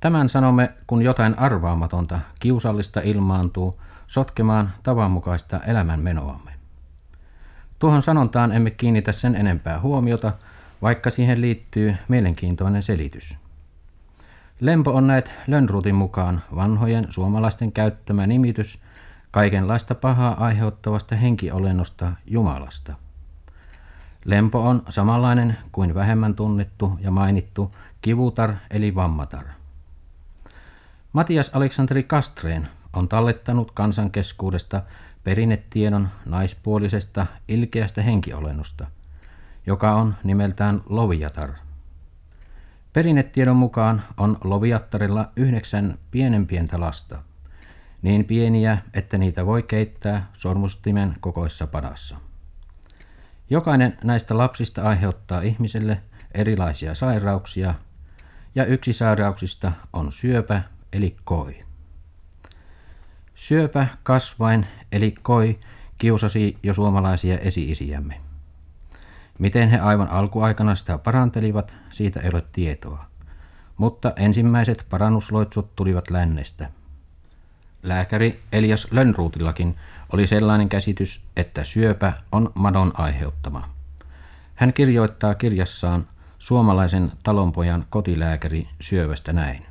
[0.00, 6.50] Tämän sanomme, kun jotain arvaamatonta, kiusallista ilmaantuu sotkemaan tavanmukaista elämänmenoamme.
[7.78, 10.32] Tuohon sanontaan emme kiinnitä sen enempää huomiota,
[10.82, 13.36] vaikka siihen liittyy mielenkiintoinen selitys.
[14.60, 18.78] Lempo on näet Lönnrutin mukaan vanhojen suomalaisten käyttämä nimitys
[19.30, 23.05] kaikenlaista pahaa aiheuttavasta henkiolennosta Jumalasta.
[24.26, 29.44] Lempo on samanlainen kuin vähemmän tunnettu ja mainittu kivutar eli vammatar.
[31.12, 34.82] Matias Aleksanteri Kastreen on tallettanut kansankeskuudesta
[35.24, 38.86] perinnetiedon naispuolisesta ilkeästä henkiolennosta,
[39.66, 41.50] joka on nimeltään Loviatar–
[42.96, 47.22] Perinnetiedon mukaan on Loviattarilla yhdeksän pienenpientä lasta.
[48.02, 52.16] Niin pieniä, että niitä voi keittää sormustimen kokoissa padassa.
[53.50, 56.02] Jokainen näistä lapsista aiheuttaa ihmiselle
[56.34, 57.74] erilaisia sairauksia,
[58.54, 61.64] ja yksi sairauksista on syöpä eli koi.
[63.34, 65.58] Syöpä, kasvain eli koi
[65.98, 68.20] kiusasi jo suomalaisia esi-isiämme.
[69.38, 73.04] Miten he aivan alkuaikana sitä parantelivat, siitä ei ole tietoa.
[73.76, 76.70] Mutta ensimmäiset parannusloitsut tulivat lännestä.
[77.88, 79.76] Lääkäri Elias Lönnruutillakin
[80.12, 83.68] oli sellainen käsitys, että syöpä on madon aiheuttama.
[84.54, 86.06] Hän kirjoittaa kirjassaan
[86.38, 89.66] suomalaisen talonpojan kotilääkäri syövästä näin.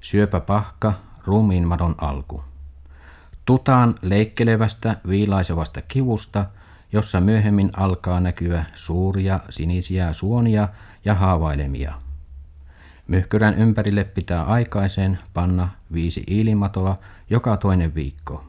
[0.00, 0.92] Syöpä pahka,
[1.24, 2.44] ruumiin madon alku.
[3.44, 6.44] Tutaan leikkelevästä, viilaisevasta kivusta–
[6.92, 10.68] jossa myöhemmin alkaa näkyä suuria sinisiä suonia
[11.04, 11.94] ja haavailemia.
[13.06, 16.98] Myhkyrän ympärille pitää aikaiseen panna viisi iilimatoa
[17.30, 18.44] joka toinen viikko.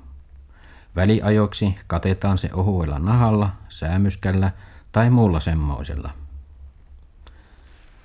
[0.96, 4.52] Väliajoiksi katetaan se ohuella nahalla, säämyskällä
[4.92, 6.14] tai muulla semmoisella.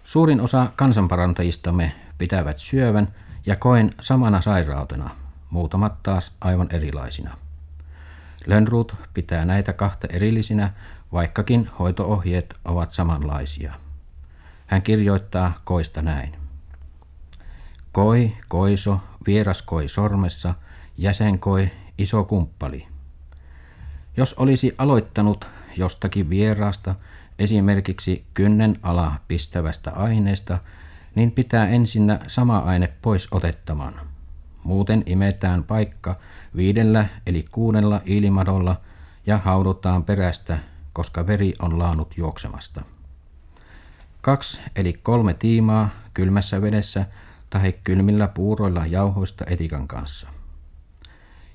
[0.05, 3.09] Suurin osa kansanparantajistamme pitävät syövän
[3.47, 5.11] ja koen samana sairautena,
[5.51, 7.37] muutamat taas aivan erilaisina.
[8.47, 10.73] Lönnruut pitää näitä kahta erillisinä,
[11.13, 13.73] vaikkakin hoitoohjeet ovat samanlaisia.
[14.67, 16.37] Hän kirjoittaa koista näin.
[17.93, 20.55] Koi, koiso, vieras koi sormessa,
[20.99, 22.87] jäsenkoi, iso kumppali.
[24.17, 26.95] Jos olisi aloittanut jostakin vieraasta,
[27.39, 30.59] esimerkiksi kynnen ala pistävästä aineesta,
[31.15, 34.01] niin pitää ensinnä sama aine pois otettamaan.
[34.65, 36.17] Muuten imetään paikka
[36.57, 38.81] viidellä eli kuudella ilmadolla
[39.27, 40.59] ja haudutaan perästä,
[40.93, 42.83] koska veri on laanut juoksemasta.
[44.21, 47.07] Kaksi eli kolme tiimaa kylmässä vedessä
[47.51, 50.32] tai kylmillä puuroilla jauhoista etikan kanssa.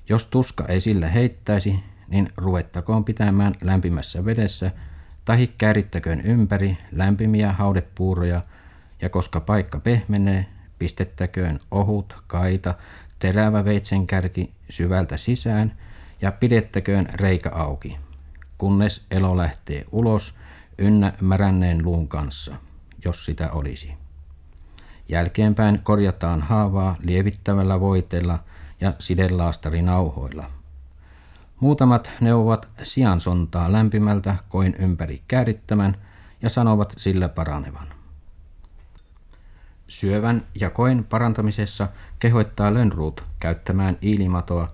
[0.08, 4.70] Jos tuska ei sillä heittäisi, niin ruvettakoon pitämään lämpimässä vedessä
[5.24, 8.42] tai käärittäköön ympäri lämpimiä haudepuuroja
[9.02, 10.46] ja koska paikka pehmenee,
[10.78, 12.74] pistettäköön ohut, kaita,
[13.18, 15.72] terävä veitsenkärki syvältä sisään
[16.22, 17.98] ja pidettäköön reikä auki,
[18.58, 20.34] kunnes elo lähtee ulos
[20.78, 22.56] ynnä märänneen luun kanssa,
[23.04, 23.94] jos sitä olisi.
[25.08, 28.38] Jälkeenpäin korjataan haavaa lievittävällä voiteella
[28.80, 30.50] ja sidelaastarinauhoilla.
[31.60, 35.96] Muutamat neuvovat siansontaa lämpimältä koin ympäri käärittämän
[36.42, 37.88] ja sanovat sillä paranevan.
[39.88, 41.88] Syövän ja koin parantamisessa
[42.18, 44.68] kehoittaa Lönnruut käyttämään iilimatoa,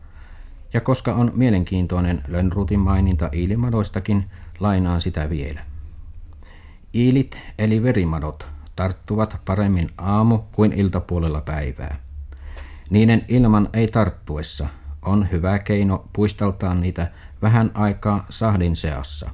[0.72, 5.60] ja koska on mielenkiintoinen Lönnruutin maininta iilimadoistakin, lainaan sitä vielä.
[6.94, 12.03] Iilit eli verimadot tarttuvat paremmin aamu- kuin iltapuolella päivää.
[12.90, 14.68] Niiden ilman ei tarttuessa
[15.02, 17.10] on hyvä keino puistaltaa niitä
[17.42, 19.30] vähän aikaa sahdin seassa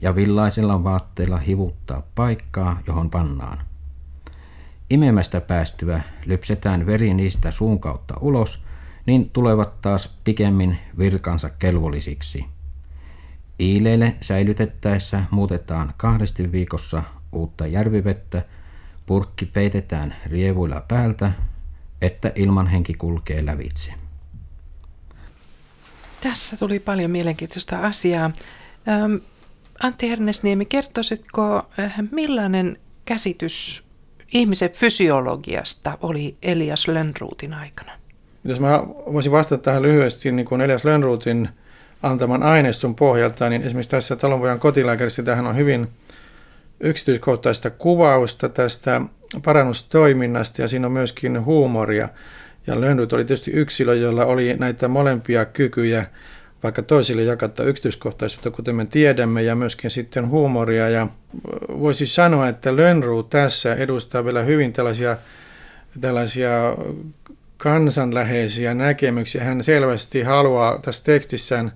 [0.00, 3.58] ja villaisella vaatteella hivuttaa paikkaa, johon pannaan.
[4.90, 8.62] Imemästä päästyä lypsetään veri niistä suun kautta ulos,
[9.06, 12.44] niin tulevat taas pikemmin virkansa kelvollisiksi.
[13.60, 18.42] Iileille säilytettäessä muutetaan kahdesti viikossa uutta järvivettä,
[19.06, 21.32] purkki peitetään rievuilla päältä,
[22.02, 23.92] että ilmanhenki kulkee lävitse.
[26.20, 28.30] Tässä tuli paljon mielenkiintoista asiaa.
[28.88, 29.14] Ähm,
[29.82, 33.84] Antti Hernesniemi, kertoisitko, äh, millainen käsitys
[34.34, 37.92] ihmisen fysiologiasta oli Elias Lönnruutin aikana?
[38.44, 41.48] Jos mä voisin vastata tähän lyhyesti niin kuin Elias Lönnruutin
[42.02, 45.88] antaman aineiston pohjalta, niin esimerkiksi tässä talonpojan kotilääkärissä tähän on hyvin
[46.80, 49.00] yksityiskohtaista kuvausta tästä
[49.44, 52.08] parannustoiminnasta ja siinä on myöskin huumoria.
[52.66, 56.06] Ja Lönnrut oli tietysti yksilö, jolla oli näitä molempia kykyjä,
[56.62, 60.88] vaikka toisille jakata yksityiskohtaisuutta, kuten me tiedämme, ja myöskin sitten huumoria.
[60.88, 61.06] Ja
[61.68, 65.16] voisi sanoa, että Lönnrut tässä edustaa vielä hyvin tällaisia,
[66.00, 66.76] tällaisia
[67.56, 69.44] kansanläheisiä näkemyksiä.
[69.44, 71.72] Hän selvästi haluaa tässä tekstissään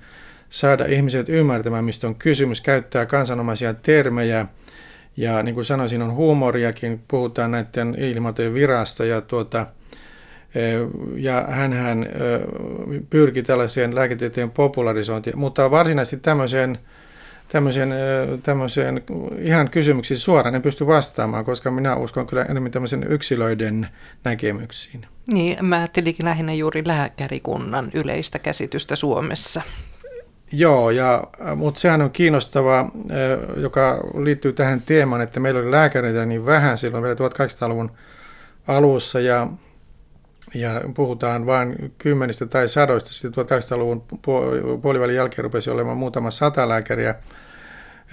[0.51, 4.47] saada ihmiset ymmärtämään, mistä on kysymys, käyttää kansanomaisia termejä.
[5.17, 9.67] Ja niin kuin sanoisin, on huumoriakin, puhutaan näiden ilmoitojen virasta ja tuota,
[11.17, 12.07] ja hän, hän
[13.11, 16.79] pyrki tällaiseen lääketieteen popularisointiin, mutta varsinaisesti tämmöiseen,
[17.49, 17.95] tämmöiseen,
[18.43, 19.03] tämmöiseen
[19.39, 23.89] ihan kysymyksiin suoraan en pysty vastaamaan, koska minä uskon kyllä enemmän tämmöisen yksilöiden
[24.25, 25.07] näkemyksiin.
[25.33, 29.63] Niin, mä ajattelinkin lähinnä juuri lääkärikunnan yleistä käsitystä Suomessa.
[30.53, 31.25] Joo, ja,
[31.57, 32.91] mutta sehän on kiinnostavaa,
[33.57, 37.91] joka liittyy tähän teemaan, että meillä oli lääkäreitä niin vähän silloin vielä 1800-luvun
[38.67, 39.47] alussa, ja
[40.55, 43.13] ja puhutaan vain kymmenistä tai sadoista.
[43.13, 44.05] Sitten 1800-luvun
[44.83, 47.15] puolivälin jälkeen rupesi olemaan muutama sata lääkäriä.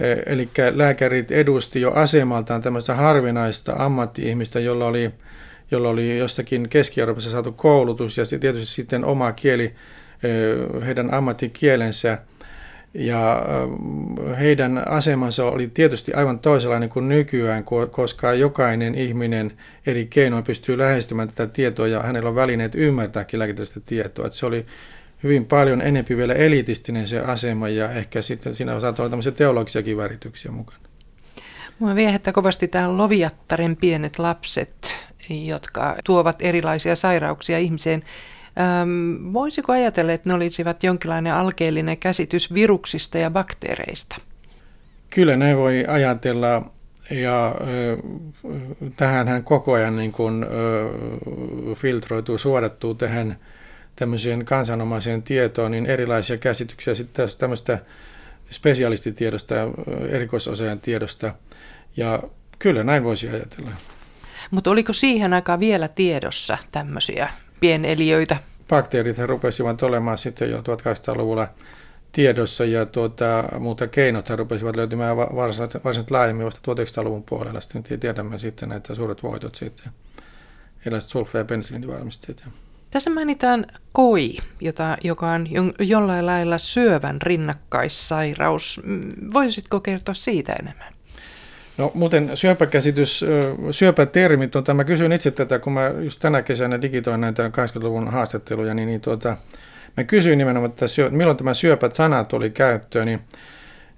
[0.00, 5.10] E, eli lääkärit edusti jo asemaltaan tämmöistä harvinaista ammatti-ihmistä, jolla oli,
[5.70, 9.74] jolla oli jostakin Keski-Euroopassa saatu koulutus ja tietysti sitten oma kieli,
[10.86, 12.18] heidän ammattikielensä–
[12.94, 13.42] ja
[14.38, 19.52] heidän asemansa oli tietysti aivan toisenlainen kuin nykyään, koska jokainen ihminen
[19.86, 24.26] eri keinoin pystyy lähestymään tätä tietoa ja hänellä on välineet ymmärtääkin lääketieteellistä tietoa.
[24.26, 24.66] Että se oli
[25.22, 29.96] hyvin paljon enempi vielä elitistinen se asema ja ehkä sitten siinä saattoi olla tämmöisiä teologisiakin
[29.96, 30.78] värityksiä mukana.
[31.78, 34.96] Mua viehättää kovasti tämä Loviattaren pienet lapset,
[35.28, 38.02] jotka tuovat erilaisia sairauksia ihmiseen.
[38.82, 44.16] Öm, voisiko ajatella, että ne olisivat jonkinlainen alkeellinen käsitys viruksista ja bakteereista?
[45.10, 46.70] Kyllä näin voi ajatella
[47.10, 47.54] ja
[48.96, 50.46] tähän hän koko ajan niin kuin,
[51.74, 53.36] filtroituu, suodattuu tähän
[53.96, 57.78] tämmöiseen kansanomaiseen tietoon, niin erilaisia käsityksiä sitten tämmöistä
[58.50, 59.68] spesialistitiedosta ja
[60.08, 61.34] erikoisosaajan tiedosta.
[61.96, 62.22] Ja
[62.58, 63.70] kyllä näin voisi ajatella.
[64.50, 67.28] Mutta oliko siihen aikaan vielä tiedossa tämmöisiä
[67.64, 68.36] pieneliöitä.
[68.68, 71.48] Bakteerit rupesivat olemaan sitten jo 1800-luvulla
[72.12, 77.60] tiedossa ja tuota, muuta keinot rupesivat löytymään varsinaisesti laajemmin vasta 1900-luvun puolella.
[77.60, 79.92] Sitten tiedämme sitten näitä suuret voitot sitten,
[80.80, 82.44] erilaiset sulfa- ja penisillinivalmisteet.
[82.90, 85.46] Tässä mainitaan koi, jota, joka on
[85.78, 88.80] jollain lailla syövän rinnakkaissairaus.
[89.34, 90.93] Voisitko kertoa siitä enemmän?
[91.78, 93.24] No muuten syöpäkäsitys,
[93.70, 98.74] syöpätermit on tämä, kysyin itse tätä, kun mä just tänä kesänä digitoin näitä 80-luvun haastatteluja,
[98.74, 99.36] niin, niin tuota,
[99.96, 103.20] mä kysyin nimenomaan, että syö, milloin tämä syöpät sana tuli käyttöön, niin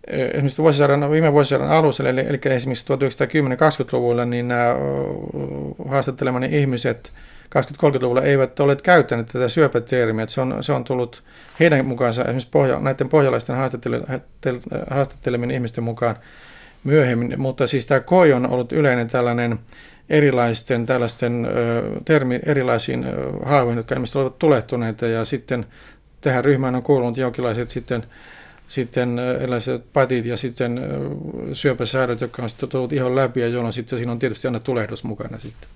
[0.07, 4.75] esimerkiksi vuosisadan, viime vuosisadan alussa, eli, eli esimerkiksi 1910-20-luvulla, niin nämä
[5.89, 7.13] haastattelemani ihmiset
[7.59, 10.27] 20-30-luvulla eivät ole käyttäneet tätä syöpätermiä.
[10.27, 11.23] Se on, se on tullut
[11.61, 13.57] heidän mukaansa, esimerkiksi pohja, näiden pohjalaisten
[14.91, 16.17] haastattelemien ihmisten mukaan
[16.87, 19.59] myöhemmin, mutta siis tämä koi on ollut yleinen tällainen
[20.09, 21.49] erilaisten tällaisten
[22.05, 23.07] termi erilaisiin
[23.45, 25.67] haavoihin, jotka ilmeisesti olivat tulehtuneita ja sitten
[26.21, 28.05] tähän ryhmään on kuulunut jonkinlaiset sitten
[28.69, 30.81] sitten erilaiset patit ja sitten
[31.53, 35.05] syöpäsäädöt, jotka on sitten tullut ihan läpi ja jolloin sitten siinä on tietysti aina tulehdus
[35.05, 35.76] mukana sitten.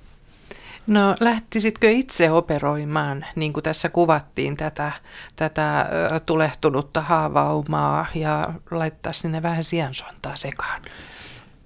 [0.90, 4.92] No lähtisitkö itse operoimaan, niin kuin tässä kuvattiin, tätä,
[5.36, 5.86] tätä
[6.26, 10.82] tulehtunutta haavaumaa ja laittaa sinne vähän sijansontaa sekaan?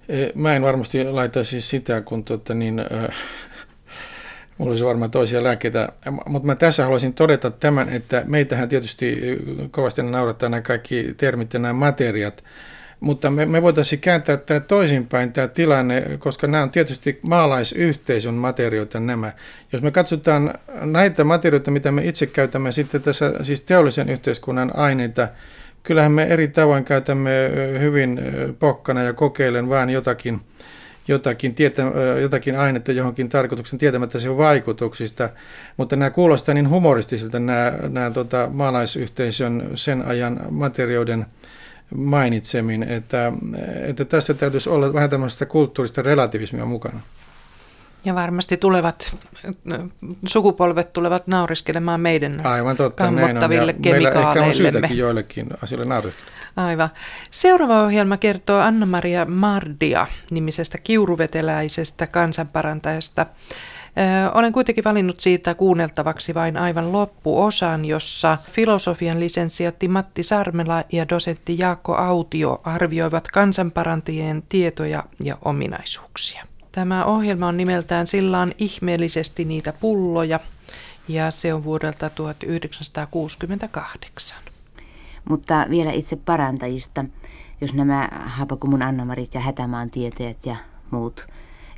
[0.09, 3.15] E, mä en varmasti laitaisi sitä, kun tuota, niin, äh,
[4.57, 5.89] mulla olisi varmaan toisia lääkkeitä,
[6.25, 9.21] mutta mä tässä haluaisin todeta tämän, että meitähän tietysti
[9.71, 12.43] kovasti naurattaa nämä kaikki termit ja nämä materiat,
[12.99, 18.99] mutta me, me voitaisiin kääntää tämä toisinpäin tämä tilanne, koska nämä on tietysti maalaisyhteisön materioita
[18.99, 19.31] nämä.
[19.73, 25.27] Jos me katsotaan näitä materioita, mitä me itse käytämme sitten tässä siis teollisen yhteiskunnan aineita,
[25.83, 27.31] kyllähän me eri tavoin käytämme
[27.79, 28.19] hyvin
[28.59, 30.41] pokkana ja kokeilen vain jotakin,
[31.07, 31.83] jotakin, tietä,
[32.21, 35.29] jotakin ainetta johonkin tarkoituksen tietämättä sen vaikutuksista,
[35.77, 41.25] mutta nämä kuulostaa niin humoristisilta nämä, nämä tota, maalaisyhteisön sen ajan materioiden
[41.95, 43.33] mainitsemin, että,
[43.87, 46.99] että tässä täytyisi olla vähän tämmöistä kulttuurista relativismia mukana.
[48.05, 49.15] Ja varmasti tulevat
[50.27, 53.91] sukupolvet tulevat nauriskelemaan meidän Aivan totta, kammottaville näin on.
[53.91, 56.31] Meillä ehkä on syytäkin joillekin asioille nauriskella.
[56.57, 56.89] Aivan.
[57.31, 63.25] Seuraava ohjelma kertoo Anna-Maria Mardia nimisestä kiuruveteläisestä kansanparantajasta.
[64.33, 71.55] Olen kuitenkin valinnut siitä kuunneltavaksi vain aivan loppuosan, jossa filosofian lisensiatti Matti Sarmela ja dosentti
[71.59, 76.45] Jaakko Autio arvioivat kansanparantajien tietoja ja ominaisuuksia.
[76.71, 80.39] Tämä ohjelma on nimeltään Sillaan ihmeellisesti niitä pulloja
[81.07, 84.37] ja se on vuodelta 1968.
[85.29, 87.05] Mutta vielä itse parantajista,
[87.61, 90.55] jos nämä Hapakumun Annamarit ja Hätämaan tieteet ja
[90.91, 91.27] muut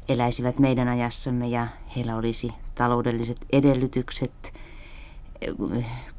[0.09, 4.53] eläisivät meidän ajassamme ja heillä olisi taloudelliset edellytykset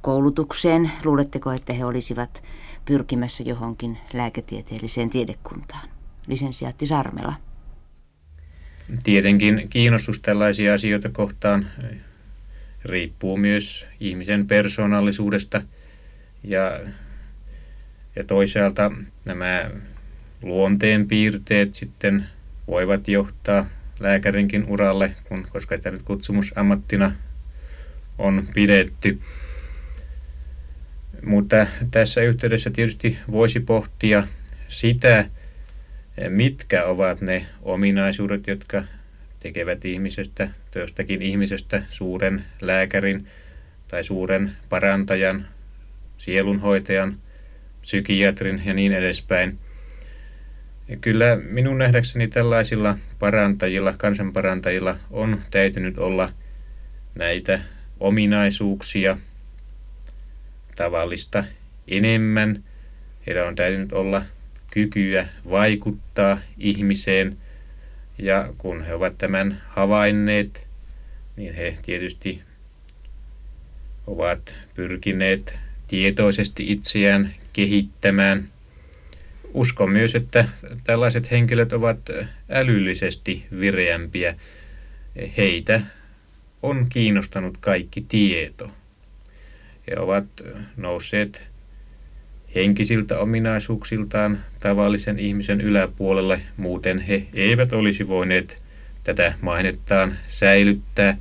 [0.00, 2.42] koulutukseen, luuletteko, että he olisivat
[2.84, 5.88] pyrkimässä johonkin lääketieteelliseen tiedekuntaan?
[6.26, 7.34] Lisensiaatti Sarmela.
[9.04, 11.66] Tietenkin kiinnostus tällaisia asioita kohtaan
[12.84, 15.62] riippuu myös ihmisen persoonallisuudesta
[16.44, 16.80] ja,
[18.16, 18.92] ja toisaalta
[19.24, 19.70] nämä
[20.42, 22.26] luonteen piirteet sitten
[22.66, 23.66] voivat johtaa
[24.00, 27.12] lääkärinkin uralle, kun, koska sitä nyt kutsumusammattina
[28.18, 29.20] on pidetty.
[31.24, 34.28] Mutta tässä yhteydessä tietysti voisi pohtia
[34.68, 35.24] sitä,
[36.28, 38.84] mitkä ovat ne ominaisuudet, jotka
[39.40, 43.26] tekevät ihmisestä, jostakin ihmisestä suuren lääkärin
[43.88, 45.48] tai suuren parantajan,
[46.18, 47.16] sielunhoitajan,
[47.80, 49.58] psykiatrin ja niin edespäin.
[51.00, 56.32] Kyllä minun nähdäkseni tällaisilla parantajilla, kansanparantajilla on täytynyt olla
[57.14, 57.60] näitä
[58.00, 59.18] ominaisuuksia
[60.76, 61.44] tavallista
[61.88, 62.64] enemmän.
[63.26, 64.24] Heillä on täytynyt olla
[64.70, 67.36] kykyä vaikuttaa ihmiseen
[68.18, 70.66] ja kun he ovat tämän havainneet,
[71.36, 72.42] niin he tietysti
[74.06, 78.48] ovat pyrkineet tietoisesti itseään kehittämään–
[79.54, 80.48] uskon myös, että
[80.84, 81.98] tällaiset henkilöt ovat
[82.50, 84.34] älyllisesti vireämpiä.
[85.36, 85.80] Heitä
[86.62, 88.70] on kiinnostanut kaikki tieto.
[89.86, 90.24] He ovat
[90.76, 91.48] nousseet
[92.54, 98.62] henkisiltä ominaisuuksiltaan tavallisen ihmisen yläpuolelle, muuten he eivät olisi voineet
[99.04, 101.16] tätä mainettaan säilyttää.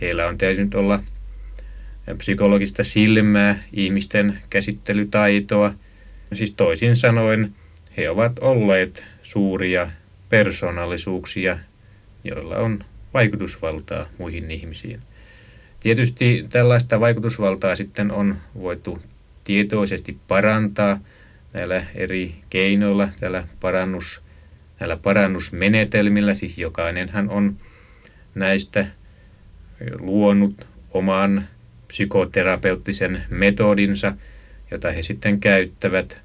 [0.00, 1.02] Heillä on täytynyt olla
[2.18, 5.74] psykologista silmää, ihmisten käsittelytaitoa.
[6.32, 7.54] Siis toisin sanoen
[7.96, 9.90] he ovat olleet suuria
[10.28, 11.58] persoonallisuuksia,
[12.24, 12.84] joilla on
[13.14, 15.00] vaikutusvaltaa muihin ihmisiin.
[15.80, 19.02] Tietysti tällaista vaikutusvaltaa sitten on voitu
[19.44, 21.00] tietoisesti parantaa
[21.52, 24.20] näillä eri keinoilla, tällä parannus,
[24.80, 27.56] näillä parannusmenetelmillä, siis jokainenhan on
[28.34, 28.86] näistä
[30.00, 31.48] luonut oman
[31.88, 34.14] psykoterapeuttisen metodinsa,
[34.70, 36.23] jota he sitten käyttävät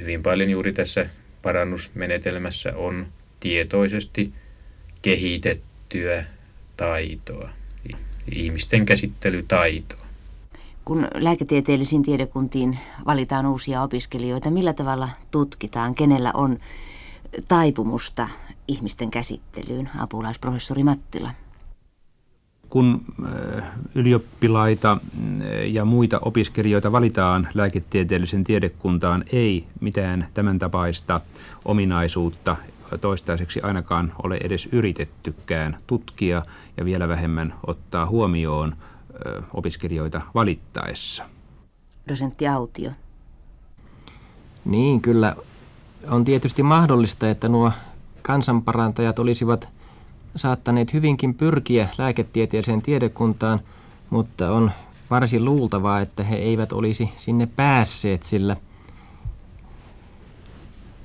[0.00, 1.06] hyvin paljon juuri tässä
[1.42, 3.06] parannusmenetelmässä on
[3.40, 4.32] tietoisesti
[5.02, 6.24] kehitettyä
[6.76, 7.48] taitoa,
[8.32, 10.04] ihmisten käsittelytaitoa.
[10.84, 16.58] Kun lääketieteellisiin tiedekuntiin valitaan uusia opiskelijoita, millä tavalla tutkitaan, kenellä on
[17.48, 18.28] taipumusta
[18.68, 21.30] ihmisten käsittelyyn, apulaisprofessori Mattila?
[22.74, 23.04] Kun
[23.94, 24.98] ylioppilaita
[25.66, 31.20] ja muita opiskelijoita valitaan lääketieteellisen tiedekuntaan, ei mitään tämän tapaista
[31.64, 32.56] ominaisuutta
[33.00, 36.42] toistaiseksi ainakaan ole edes yritettykään tutkia
[36.76, 38.76] ja vielä vähemmän ottaa huomioon
[39.54, 41.24] opiskelijoita valittaessa.
[42.08, 42.90] Dosentti Autio.
[44.64, 45.36] Niin, kyllä
[46.10, 47.72] on tietysti mahdollista, että nuo
[48.22, 49.68] kansanparantajat olisivat
[50.36, 53.60] saattaneet hyvinkin pyrkiä lääketieteelliseen tiedekuntaan,
[54.10, 54.70] mutta on
[55.10, 58.56] varsin luultavaa, että he eivät olisi sinne päässeet, sillä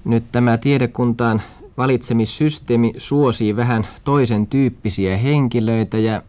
[0.05, 1.41] nyt tämä tiedekuntaan
[1.77, 6.21] valitsemissysteemi suosii vähän toisen tyyppisiä henkilöitä ja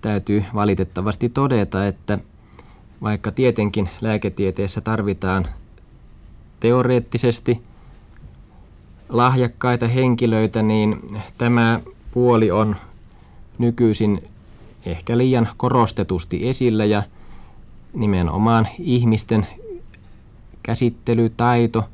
[0.00, 2.18] täytyy valitettavasti todeta, että
[3.02, 5.46] vaikka tietenkin lääketieteessä tarvitaan
[6.60, 7.62] teoreettisesti
[9.08, 10.96] lahjakkaita henkilöitä, niin
[11.38, 11.80] tämä
[12.18, 12.76] puoli on
[13.58, 14.22] nykyisin
[14.86, 17.02] ehkä liian korostetusti esillä ja
[17.94, 19.46] nimenomaan ihmisten
[20.62, 21.84] käsittelytaito,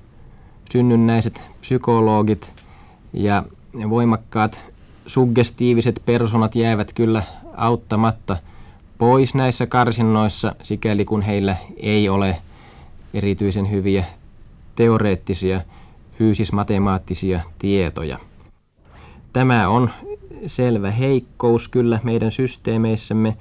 [0.73, 2.53] synnynnäiset psykologit
[3.13, 3.45] ja
[3.91, 4.61] voimakkaat
[5.07, 7.23] suggestiiviset personat jäävät kyllä
[7.57, 8.37] auttamatta
[8.99, 12.37] pois näissä karsinnoissa, sikäli kun heillä ei ole
[13.15, 14.05] erityisen hyviä
[14.75, 15.61] teoreettisia
[16.13, 18.19] fyysismatemaattisia tietoja.
[19.35, 19.91] Tämä on
[20.47, 23.37] selvä heikkous kyllä meidän systeemeissämme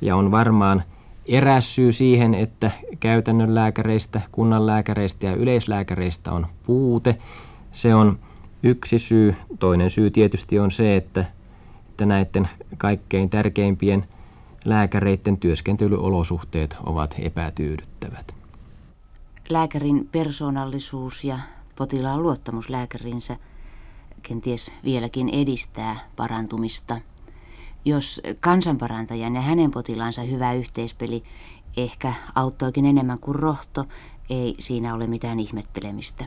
[0.00, 0.82] ja on varmaan
[1.26, 7.18] eräs syy siihen, että käytännön lääkäreistä, kunnan lääkäreistä ja yleislääkäreistä on puute.
[7.72, 8.18] Se on
[8.62, 9.34] yksi syy.
[9.58, 11.24] Toinen syy tietysti on se, että,
[11.88, 14.04] että näiden kaikkein tärkeimpien
[14.64, 18.34] lääkäreiden työskentelyolosuhteet ovat epätyydyttävät.
[19.48, 21.38] Lääkärin persoonallisuus ja
[21.76, 23.36] potilaan luottamus lääkärinsä
[24.28, 27.00] kenties vieläkin edistää parantumista.
[27.84, 31.22] Jos kansanparantajan ja hänen potilaansa hyvä yhteispeli
[31.76, 33.84] ehkä auttoikin enemmän kuin rohto,
[34.30, 36.24] ei siinä ole mitään ihmettelemistä.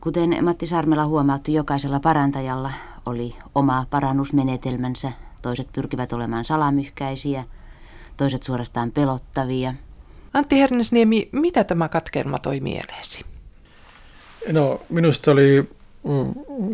[0.00, 2.72] Kuten Matti Sarmela huomautti, jokaisella parantajalla
[3.06, 5.12] oli oma parannusmenetelmänsä.
[5.42, 7.44] Toiset pyrkivät olemaan salamyhkäisiä,
[8.16, 9.74] toiset suorastaan pelottavia.
[10.34, 13.24] Antti Hernesniemi, mitä tämä katkelma toi mieleesi?
[14.52, 15.70] No, minusta oli,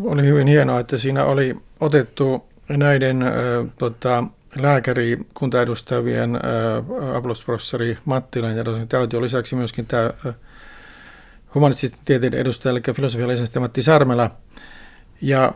[0.03, 3.31] oli hyvin hienoa, että siinä oli otettu näiden äh,
[3.77, 4.23] tota,
[4.55, 10.35] lääkärikuntaedustavien äh, apulaisprofessori Mattilan ja dosentti lisäksi myöskin tämä äh,
[11.55, 14.29] humanististen tieteiden edustaja, eli filosofian lisäksi Matti Sarmela.
[15.21, 15.53] Ja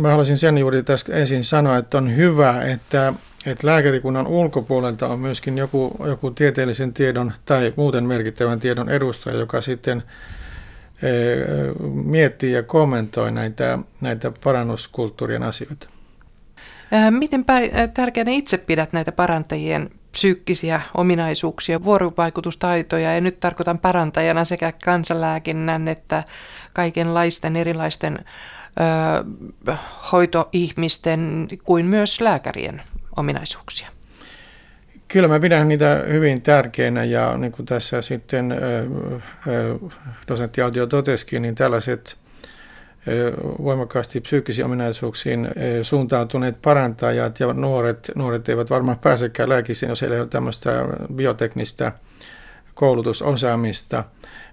[0.00, 3.12] mä haluaisin sen juuri tässä ensin sanoa, että on hyvä, että,
[3.46, 9.60] että lääkärikunnan ulkopuolelta on myöskin joku, joku tieteellisen tiedon tai muuten merkittävän tiedon edustaja, joka
[9.60, 10.02] sitten
[12.04, 15.88] miettii ja kommentoi näitä, näitä parannuskulttuurien asioita.
[17.10, 17.44] Miten
[17.94, 26.24] tärkeänä itse pidät näitä parantajien psyykkisiä ominaisuuksia, vuorovaikutustaitoja, ja nyt tarkoitan parantajana sekä kansanlääkinnän että
[26.72, 28.18] kaikenlaisten erilaisten
[29.68, 29.74] ö,
[30.12, 32.82] hoitoihmisten kuin myös lääkärien
[33.16, 33.88] ominaisuuksia.
[35.12, 38.54] Kyllä mä pidän niitä hyvin tärkeinä ja niin kuin tässä sitten
[40.28, 42.16] dosentti Autio totesikin, niin tällaiset
[43.62, 45.48] voimakkaasti psyykkisiin ominaisuuksiin
[45.82, 51.92] suuntautuneet parantajat ja nuoret, nuoret eivät varmaan pääsekään lääkisiin, jos heillä ei ole tämmöistä bioteknistä
[52.74, 54.04] koulutusosaamista.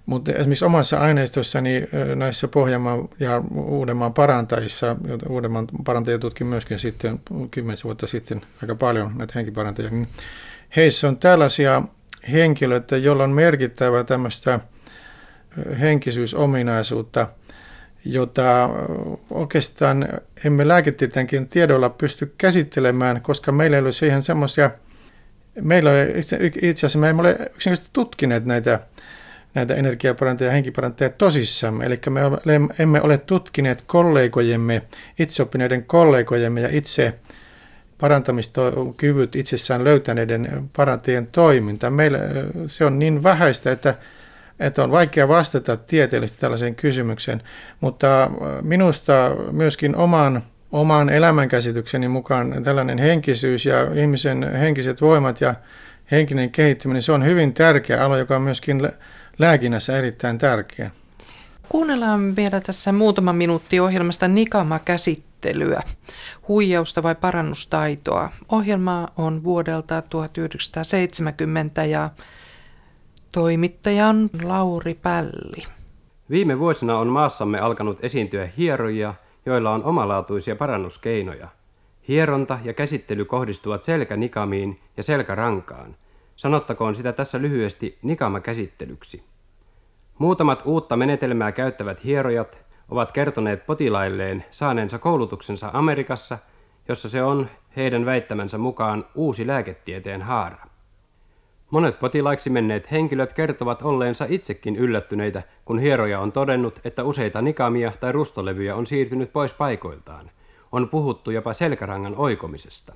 [0.06, 1.84] Mutta esimerkiksi omassa aineistossani
[2.16, 4.96] näissä Pohjanmaan ja Uudenmaan parantajissa,
[5.30, 7.20] Uudenmaan parantajia tutkin myöskin sitten
[7.52, 10.08] kymmenisen vuotta sitten aika paljon näitä henkiparantajia, niin
[10.76, 11.82] heissä on tällaisia
[12.32, 14.60] henkilöitä, joilla on merkittävää tämmöistä
[15.80, 17.28] henkisyysominaisuutta–
[18.06, 18.70] jota
[19.30, 20.08] oikeastaan
[20.46, 24.72] emme lääketieteenkin tiedolla pysty käsittelemään, koska meillä ei ole siihen semmoisia,
[25.62, 26.20] meillä ei
[26.62, 28.80] itse asiassa me emme ole yksinkertaisesti tutkineet näitä,
[29.54, 31.86] näitä energiaparantajia ja henkiparantajia tosissamme.
[31.86, 32.22] Eli me
[32.80, 34.82] emme ole tutkineet kollegojemme,
[35.20, 37.14] itseoppineiden kollegojemme ja itse
[38.00, 41.90] parantamiskyvyt itsessään löytäneiden parantajien toiminta.
[41.90, 42.20] Meillä
[42.66, 43.96] se on niin vähäistä, että
[44.60, 47.42] että on vaikea vastata tieteellisesti tällaiseen kysymykseen,
[47.82, 48.32] mutta
[48.62, 49.14] minusta
[49.52, 55.56] myöskin oman, oman elämänkäsitykseni mukaan tällainen henkisyys ja ihmisen henkiset voimat ja
[56.12, 58.90] henkinen kehittyminen, se on hyvin tärkeä alo, joka on myöskin
[59.38, 60.92] lääkinnässä erittäin tärkeä.
[61.70, 64.28] Kuunnellaan vielä tässä muutama minuutti ohjelmasta
[65.46, 65.82] Nikama-käsittelyä.
[66.48, 68.30] Huijausta vai parannustaitoa.
[68.52, 72.10] Ohjelma on vuodelta 1970 ja
[73.32, 75.64] toimittaja on Lauri Pälli.
[76.30, 79.14] Viime vuosina on maassamme alkanut esiintyä hierojia,
[79.46, 81.48] joilla on omalaatuisia parannuskeinoja.
[82.08, 85.96] Hieronta ja käsittely kohdistuvat selkänikamiin ja selkärankaan.
[86.36, 89.24] Sanottakoon sitä tässä lyhyesti nikama-käsittelyksi.
[90.18, 96.38] Muutamat uutta menetelmää käyttävät hierojat ovat kertoneet potilailleen saaneensa koulutuksensa Amerikassa,
[96.88, 100.66] jossa se on heidän väittämänsä mukaan uusi lääketieteen haara.
[101.72, 107.92] Monet potilaiksi menneet henkilöt kertovat olleensa itsekin yllättyneitä, kun hieroja on todennut, että useita nikamia
[108.00, 110.32] tai rustolevyjä on siirtynyt pois paikoiltaan.
[110.72, 112.94] On puhuttu jopa selkärangan oikomisesta.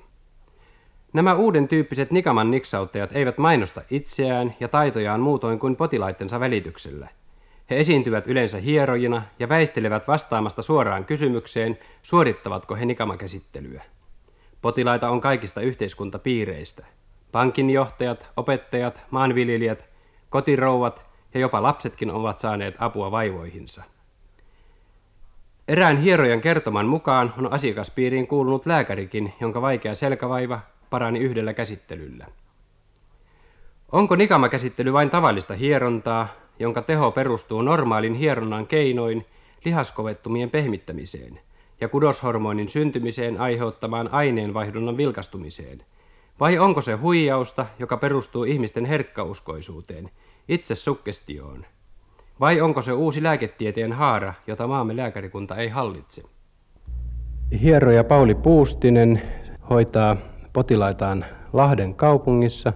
[1.12, 7.08] Nämä uuden tyyppiset nikaman niksauttajat eivät mainosta itseään ja taitojaan muutoin kuin potilaittensa välityksellä.
[7.70, 13.82] He esiintyvät yleensä hierojina ja väistelevät vastaamasta suoraan kysymykseen, suorittavatko he nikamakäsittelyä.
[14.60, 16.86] Potilaita on kaikista yhteiskuntapiireistä.
[17.32, 19.94] Pankinjohtajat, opettajat, maanviljelijät,
[20.30, 23.82] kotirouvat ja jopa lapsetkin ovat saaneet apua vaivoihinsa.
[25.68, 30.60] Erään hierojan kertoman mukaan on asiakaspiiriin kuulunut lääkärikin, jonka vaikea selkävaiva
[30.90, 32.26] parani yhdellä käsittelyllä.
[33.92, 36.28] Onko nikamakäsittely vain tavallista hierontaa,
[36.58, 39.26] jonka teho perustuu normaalin hieronnan keinoin
[39.64, 41.40] lihaskovettumien pehmittämiseen
[41.80, 45.82] ja kudoshormonin syntymiseen aiheuttamaan aineenvaihdunnan vilkastumiseen?
[46.40, 50.10] Vai onko se huijausta, joka perustuu ihmisten herkkauskoisuuteen,
[50.48, 51.64] itse sukkestioon?
[52.40, 56.22] Vai onko se uusi lääketieteen haara, jota maamme lääkärikunta ei hallitse?
[57.62, 59.22] Hieroja Pauli Puustinen
[59.70, 60.16] hoitaa
[60.52, 62.72] potilaitaan Lahden kaupungissa.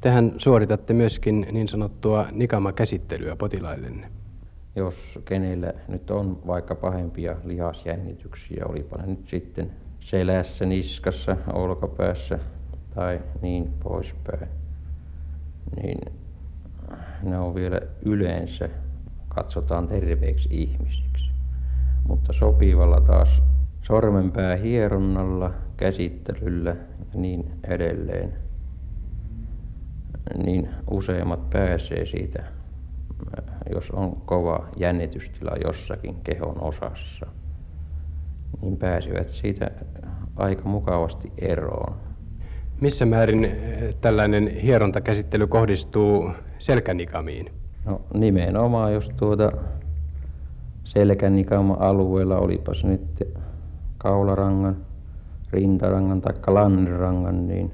[0.00, 4.08] Tehän suoritatte myöskin niin sanottua nikama-käsittelyä potilaillenne.
[4.76, 4.94] Jos
[5.24, 12.38] kenellä nyt on vaikka pahempia lihasjännityksiä, olipa ne nyt sitten selässä, niskassa, olkapäässä
[12.94, 14.48] tai niin poispäin,
[15.82, 15.98] niin
[17.22, 18.68] ne on vielä yleensä
[19.28, 21.30] katsotaan terveeksi ihmisiksi.
[22.08, 23.42] Mutta sopivalla taas
[23.82, 28.47] sormenpää hieronnalla, käsittelyllä ja niin edelleen,
[30.36, 32.42] niin useimmat pääsee siitä,
[33.74, 37.26] jos on kova jännitystila jossakin kehon osassa,
[38.62, 39.70] niin pääsevät siitä
[40.36, 41.94] aika mukavasti eroon.
[42.80, 43.52] Missä määrin
[44.00, 47.50] tällainen hierontakäsittely kohdistuu selkänikamiin?
[47.84, 49.52] No nimenomaan, jos tuota
[50.84, 53.28] selkänikama alueella olipas nyt
[53.98, 54.76] kaularangan,
[55.52, 57.72] rintarangan tai lannerangan, niin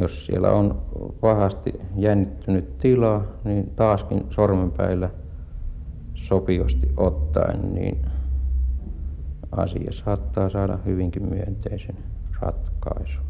[0.00, 0.82] jos siellä on
[1.20, 5.10] pahasti jännittynyt tila, niin taaskin sormenpäillä
[6.14, 7.98] sopivasti ottaen, niin
[9.52, 11.96] asia saattaa saada hyvinkin myönteisen
[12.40, 13.22] ratkaisun.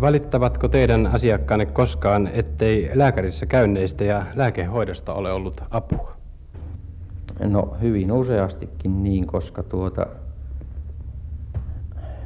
[0.00, 6.16] Valittavatko teidän asiakkaanne koskaan, ettei lääkärissä käynneistä ja lääkehoidosta ole ollut apua?
[7.44, 10.06] No hyvin useastikin niin, koska tuota,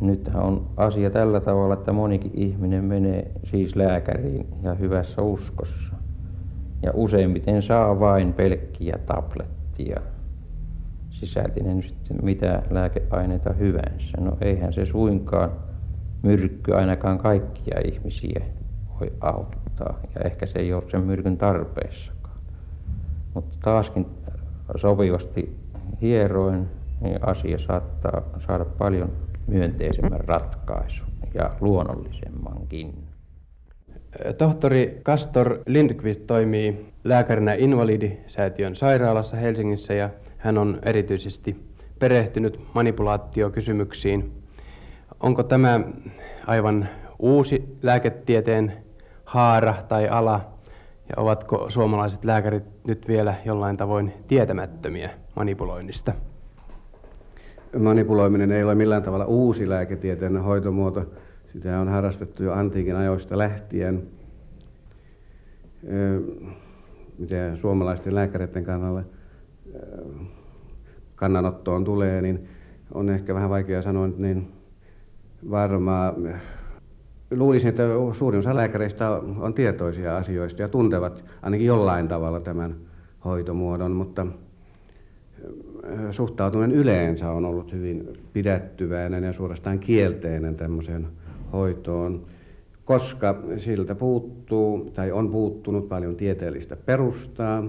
[0.00, 5.94] nythän on asia tällä tavalla, että monikin ihminen menee siis lääkäriin ja hyvässä uskossa.
[6.82, 10.00] Ja useimmiten saa vain pelkkiä tablettia.
[11.10, 14.20] Sisältinen sitten mitä lääkeaineita hyvänsä.
[14.20, 15.50] No eihän se suinkaan
[16.22, 18.40] myrkky ainakaan kaikkia ihmisiä
[19.00, 20.00] voi auttaa.
[20.14, 22.38] Ja ehkä se ei ole sen myrkyn tarpeessakaan.
[23.34, 24.06] Mutta taaskin
[24.76, 25.56] sopivasti
[26.02, 26.68] hieroin
[27.00, 29.10] niin asia saattaa saada paljon
[29.50, 32.94] myönteisemmän ratkaisun ja luonnollisemmankin.
[34.38, 41.56] Tohtori Kastor Lindqvist toimii lääkärinä Invalidisäätiön sairaalassa Helsingissä ja hän on erityisesti
[41.98, 44.40] perehtynyt manipulaatiokysymyksiin
[45.20, 45.80] onko tämä
[46.46, 46.88] aivan
[47.18, 48.72] uusi lääketieteen
[49.24, 50.40] haara tai ala,
[51.08, 56.12] ja ovatko suomalaiset lääkärit nyt vielä jollain tavoin tietämättömiä manipuloinnista?
[57.78, 61.06] Manipuloiminen ei ole millään tavalla uusi lääketieteen hoitomuoto.
[61.52, 64.02] Sitä on harrastettu jo antiikin ajoista lähtien.
[67.18, 69.04] Mitä suomalaisten lääkäreiden kannalle
[71.16, 72.48] kannanottoon tulee, niin
[72.94, 74.52] on ehkä vähän vaikea sanoa, niin
[75.50, 76.14] varmaan
[77.30, 82.74] luulisin, että suurin osa lääkäreistä on tietoisia asioista ja tuntevat ainakin jollain tavalla tämän
[83.24, 84.26] hoitomuodon, mutta
[86.10, 91.06] suhtautuminen yleensä on ollut hyvin pidättyväinen ja suorastaan kielteinen tämmöiseen
[91.52, 92.26] hoitoon,
[92.84, 97.64] koska siltä puuttuu tai on puuttunut paljon tieteellistä perustaa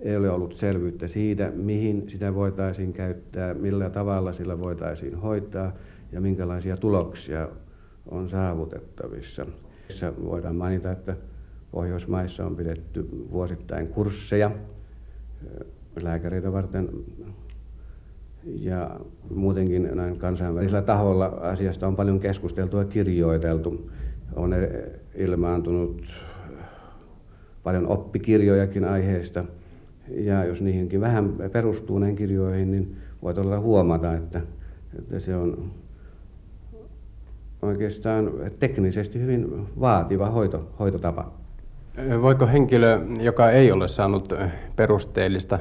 [0.00, 5.72] ei ole ollut selvyyttä siitä, mihin sitä voitaisiin käyttää, millä tavalla sillä voitaisiin hoitaa
[6.12, 7.48] ja minkälaisia tuloksia
[8.10, 9.46] on saavutettavissa.
[10.24, 11.16] Voidaan mainita, että
[11.74, 14.50] Pohjoismaissa on pidetty vuosittain kursseja
[16.02, 16.88] lääkäreitä varten
[18.46, 19.00] ja
[19.34, 23.90] muutenkin näin kansainvälisellä taholla asiasta on paljon keskusteltu ja kirjoiteltu.
[24.36, 24.54] On
[25.14, 26.02] ilmaantunut
[27.62, 29.44] paljon oppikirjojakin aiheesta.
[30.08, 34.40] Ja jos niihinkin vähän perustuu näihin kirjoihin, niin voi todella huomata, että,
[34.98, 35.70] että se on
[37.62, 41.32] oikeastaan teknisesti hyvin vaativa hoito, hoitotapa.
[42.22, 44.32] Voiko henkilö, joka ei ole saanut
[44.76, 45.58] perusteellista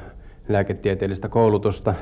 [0.50, 1.94] lääketieteellistä koulutusta,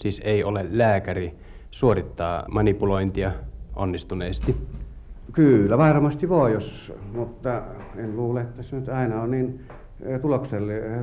[0.00, 1.34] siis ei ole lääkäri,
[1.70, 3.32] suorittaa manipulointia
[3.76, 4.56] onnistuneesti?
[5.32, 7.62] Kyllä, varmasti voi, jos, mutta
[7.96, 9.60] en luule, että se nyt aina on niin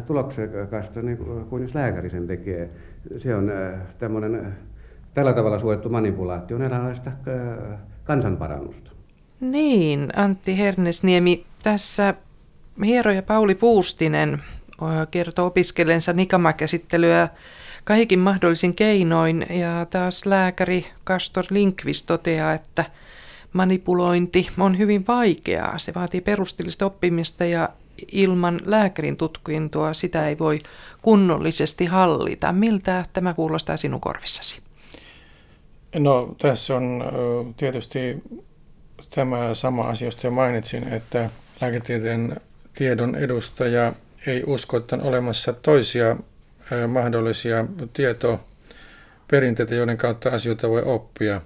[0.08, 1.18] tuloksekasta niin
[1.50, 2.70] kuin jos lääkäri sen tekee.
[3.18, 3.52] Se on
[4.00, 4.58] tämmöinen
[5.14, 7.12] tällä tavalla suojattu manipulaatio on eräänlaista
[8.04, 8.92] kansanparannusta.
[9.40, 12.14] Niin, Antti Hernesniemi, tässä
[12.86, 14.42] hieroja Pauli Puustinen
[15.12, 17.30] kertoo opiskellensa nikamakäsittelyä
[17.88, 22.86] kaikin mahdollisin keinoin ja taas lääkäri Kastor Linkvist toteaa, että
[23.54, 25.78] manipulointi on hyvin vaikeaa.
[25.78, 27.70] Se vaatii perusteellista oppimista ja
[28.12, 30.60] ilman lääkärin tutkintoa sitä ei voi
[31.02, 32.52] kunnollisesti hallita.
[32.52, 34.62] Miltä tämä kuulostaa sinun korvissasi?
[35.96, 37.04] No tässä on
[37.58, 38.24] tietysti
[39.10, 41.30] tämä sama asia, josta jo mainitsin, että
[41.62, 42.36] lääketieteen
[42.74, 43.94] tiedon edustaja
[44.28, 46.18] ei usko, että on olemassa toisia
[46.88, 51.42] mahdollisia tietoperinteitä, joiden kautta asioita voi oppia.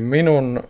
[0.00, 0.62] Minun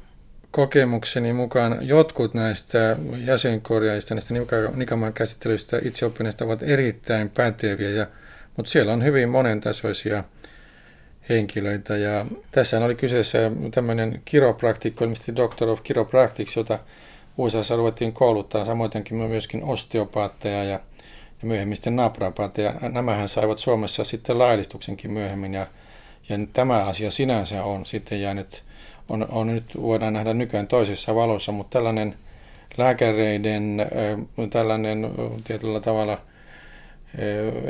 [0.51, 4.35] kokemukseni mukaan jotkut näistä jäsenkorjaajista, näistä
[4.75, 8.07] nikamaan käsittelyistä itseoppineista ovat erittäin päteviä, ja,
[8.57, 10.25] mutta siellä on hyvin monentasoisia
[11.29, 11.97] henkilöitä.
[11.97, 16.79] Ja tässä oli kyseessä tämmöinen kiropraktikko, ilmeisesti Doctor of Chiropractics, jota
[17.37, 20.81] USAssa ruvettiin kouluttaa, samoinkin myöskin osteopaatteja ja,
[21.43, 22.75] ja myöhemmin sitten naprapaatteja.
[22.93, 25.67] Nämähän saivat Suomessa sitten laillistuksenkin myöhemmin, ja,
[26.29, 28.63] ja tämä asia sinänsä on sitten jäänyt
[29.09, 32.15] on, on nyt, voidaan nähdä nykyään toisessa valossa, mutta tällainen
[32.77, 33.77] lääkäreiden
[34.51, 35.11] tällainen
[35.45, 36.21] tietyllä tavalla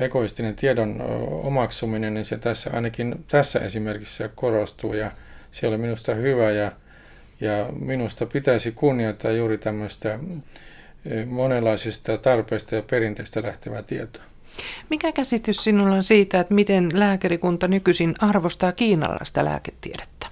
[0.00, 1.02] egoistinen tiedon
[1.42, 4.94] omaksuminen, niin se tässä ainakin tässä esimerkissä korostuu.
[4.94, 5.10] Ja
[5.50, 6.50] se oli minusta hyvä.
[6.50, 6.72] Ja,
[7.40, 10.18] ja minusta pitäisi kunnioittaa juuri tämmöistä
[11.26, 14.22] monenlaisista tarpeista ja perinteistä lähtevää tietoa.
[14.90, 20.26] Mikä käsitys sinulla on siitä, että miten lääkärikunta nykyisin arvostaa kiinalaista lääketiedettä?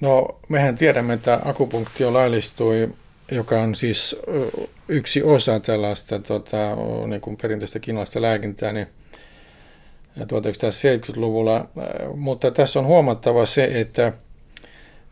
[0.00, 2.88] No, mehän tiedämme, että akupunktio laillistui,
[3.30, 4.16] joka on siis
[4.88, 8.86] yksi osa tällaista tota, niin kuin perinteistä kiinalaista lääkintää, niin
[10.18, 11.68] 1970-luvulla.
[12.16, 14.12] Mutta tässä on huomattava se, että,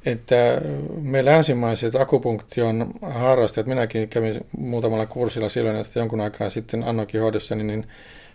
[0.09, 0.61] että
[1.03, 7.55] me länsimaiset akupunktion harrastajat, minäkin kävin muutamalla kurssilla silloin, että jonkun aikaa sitten Annokin hoidossa,
[7.55, 7.87] niin, niin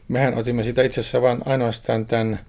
[0.08, 2.40] mehän otimme sitä itse asiassa vain ainoastaan tämän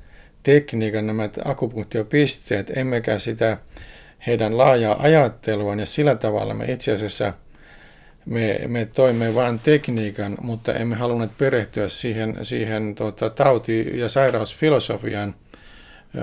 [0.42, 3.58] tekniikan, nämä akupunktiopisteet, emmekä sitä
[4.26, 5.80] heidän laajaa ajatteluaan.
[5.80, 7.32] Ja sillä tavalla me itse asiassa
[8.26, 15.34] me, me toimme vain tekniikan, mutta emme halunneet perehtyä siihen, siihen tota, tauti- ja sairausfilosofian,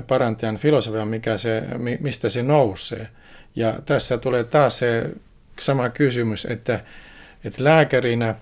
[0.07, 1.63] parantajan filosofian, mikä se,
[1.99, 3.07] mistä se nousee.
[3.55, 5.09] Ja tässä tulee taas se
[5.59, 6.79] sama kysymys, että,
[7.43, 8.35] että lääkärinä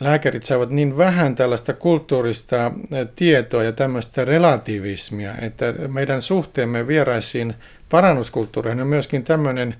[0.00, 2.72] lääkärit saavat niin vähän tällaista kulttuurista
[3.16, 7.54] tietoa ja tämmöistä relativismia, että meidän suhteemme vieraisiin
[7.88, 9.74] parannuskulttuureihin on myöskin tämmöinen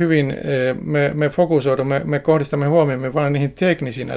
[0.00, 0.36] hyvin,
[0.82, 4.10] me, me fokusoidumme, me kohdistamme huomiomme vain niihin teknisiin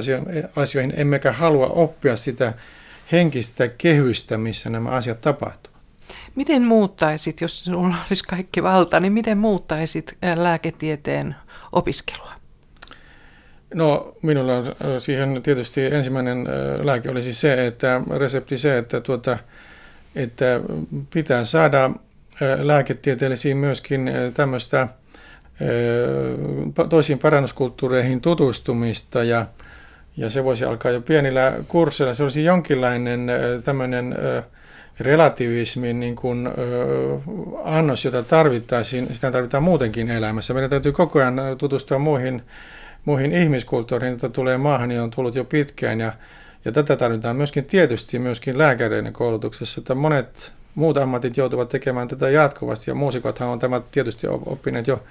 [0.56, 2.52] asioihin, emmekä halua oppia sitä
[3.12, 5.77] henkistä kehystä, missä nämä asiat tapahtuvat.
[6.38, 11.34] Miten muuttaisit, jos sinulla olisi kaikki valta, niin miten muuttaisit eh, lääketieteen
[11.72, 12.32] opiskelua?
[13.74, 14.64] No minulla eh,
[14.98, 16.48] siihen tietysti ensimmäinen
[16.82, 19.38] lääke olisi se, että resepti se, että, tuota,
[20.16, 20.60] että
[21.12, 21.90] pitää saada
[22.62, 24.88] lääketieteellisiin myöskin tämmöistä
[26.88, 29.46] toisiin parannuskulttuureihin tutustumista ja,
[30.16, 32.14] ja se voisi alkaa jo pienillä kursseilla.
[32.14, 33.26] Se olisi jonkinlainen
[33.64, 34.16] tämmöinen
[35.00, 36.48] relativismin niin kuin,
[37.64, 40.54] annos, jota tarvittaisiin, sitä tarvitaan muutenkin elämässä.
[40.54, 42.42] Meidän täytyy koko ajan tutustua muihin,
[43.04, 46.12] muihin ihmiskulttuuriin, joita tulee maahan, niin on tullut jo pitkään ja,
[46.64, 52.30] ja tätä tarvitaan myöskin tietysti myöskin lääkäreiden koulutuksessa, että monet muut ammatit joutuvat tekemään tätä
[52.30, 55.02] jatkuvasti ja muusikothan on tämä tietysti oppineet jo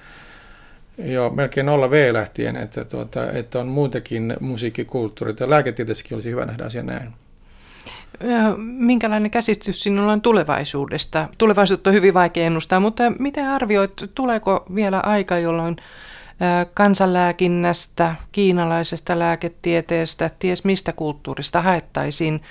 [0.98, 5.50] jo melkein nolla V lähtien, että, tuota, että on muitakin musiikkikulttuureita.
[5.50, 7.14] Lääketieteessäkin olisi hyvä nähdä asia näin.
[8.57, 11.30] Minkälainen käsitys sinulla on tulevaisuudesta?
[11.38, 15.76] Tulevaisuutta on hyvin vaikea ennustaa, mutta miten arvioit, tuleeko vielä aika, jolloin
[16.74, 22.41] kansanlääkinnästä, kiinalaisesta lääketieteestä, ties mistä kulttuurista haettaisiin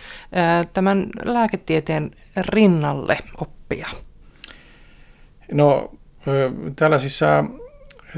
[0.75, 3.89] tämän lääketieteen rinnalle oppia?
[5.53, 5.91] No
[6.77, 7.45] tällaisissa,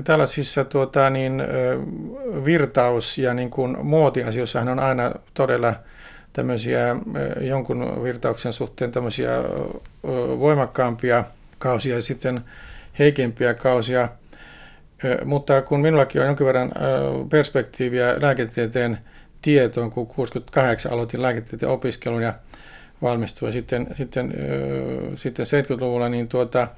[0.04, 1.42] tällaisissa tuota, niin,
[2.44, 5.74] virtaus- ja niin kuin muotiasioissahan on aina todella
[6.38, 6.96] tämmöisiä
[7.40, 9.30] jonkun virtauksen suhteen tämmöisiä
[10.38, 11.24] voimakkaampia
[11.58, 12.40] kausia ja sitten
[12.98, 14.08] heikempiä kausia.
[15.24, 16.72] Mutta kun minullakin on jonkin verran
[17.30, 18.98] perspektiiviä lääketieteen
[19.42, 22.34] tietoon, kun 68 aloitin lääketieteen opiskelun ja
[23.02, 24.34] valmistuin sitten, sitten,
[25.14, 26.68] sitten 70-luvulla, niin tuota,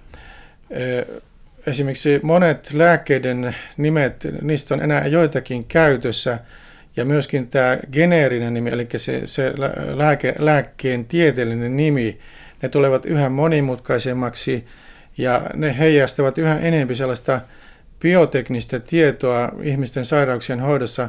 [1.67, 6.39] esimerkiksi monet lääkkeiden nimet, niistä on enää joitakin käytössä,
[6.97, 9.53] ja myöskin tämä geneerinen nimi, eli se, se
[9.95, 12.19] lääke, lääkkeen tieteellinen nimi,
[12.63, 14.67] ne tulevat yhä monimutkaisemmaksi
[15.19, 17.41] ja ne heijastavat yhä enemmän sellaista
[18.01, 21.09] bioteknistä tietoa ihmisten sairauksien hoidossa,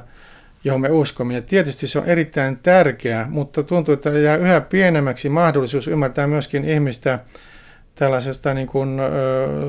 [0.64, 1.34] johon me uskomme.
[1.34, 6.66] Ja tietysti se on erittäin tärkeää, mutta tuntuu, että jää yhä pienemmäksi mahdollisuus ymmärtää myöskin
[6.66, 7.20] ihmistä
[7.96, 9.00] tällaisesta niin kuin,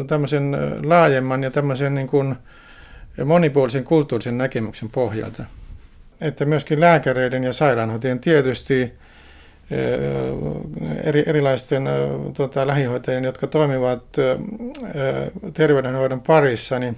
[0.07, 2.35] tämmöisen laajemman ja tämmöisen niin kuin
[3.25, 5.45] monipuolisen kulttuurisen näkemyksen pohjalta.
[6.23, 8.93] Että myöskin lääkäreiden ja sairaanhoitajien tietysti
[11.05, 11.89] eri, erilaisten
[12.35, 14.03] tota, lähihoitajien, jotka toimivat
[15.55, 16.97] terveydenhoidon parissa, niin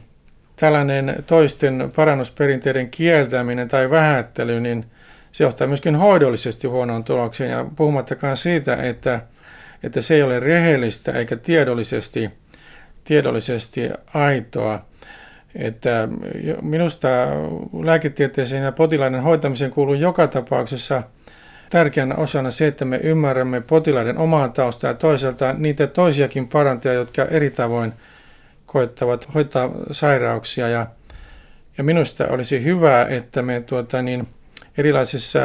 [0.56, 4.84] tällainen toisten parannusperinteiden kieltäminen tai vähättely, niin
[5.32, 7.50] se johtaa myöskin hoidollisesti huonoon tulokseen.
[7.50, 9.20] Ja puhumattakaan siitä, että,
[9.82, 12.30] että se ei ole rehellistä eikä tiedollisesti,
[13.04, 14.84] tiedollisesti aitoa.
[15.54, 16.08] Että
[16.62, 17.08] minusta
[17.82, 21.02] lääketieteeseen ja potilaiden hoitamiseen kuuluu joka tapauksessa
[21.70, 27.24] tärkeänä osana se, että me ymmärrämme potilaiden omaa taustaa ja toisaalta niitä toisiakin parantajia, jotka
[27.24, 27.92] eri tavoin–
[28.74, 30.68] koettavat hoitaa sairauksia.
[30.68, 30.86] Ja,
[31.78, 34.28] ja minusta olisi hyvä, että me tuota, niin,
[34.78, 35.40] erilaisissa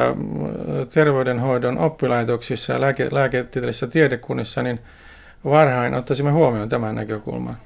[0.93, 4.79] terveydenhoidon oppilaitoksissa ja lääke, lääketieteellisissä tiedekunnissa niin
[5.43, 7.57] varhain ottaisimme huomioon tämän näkökulman.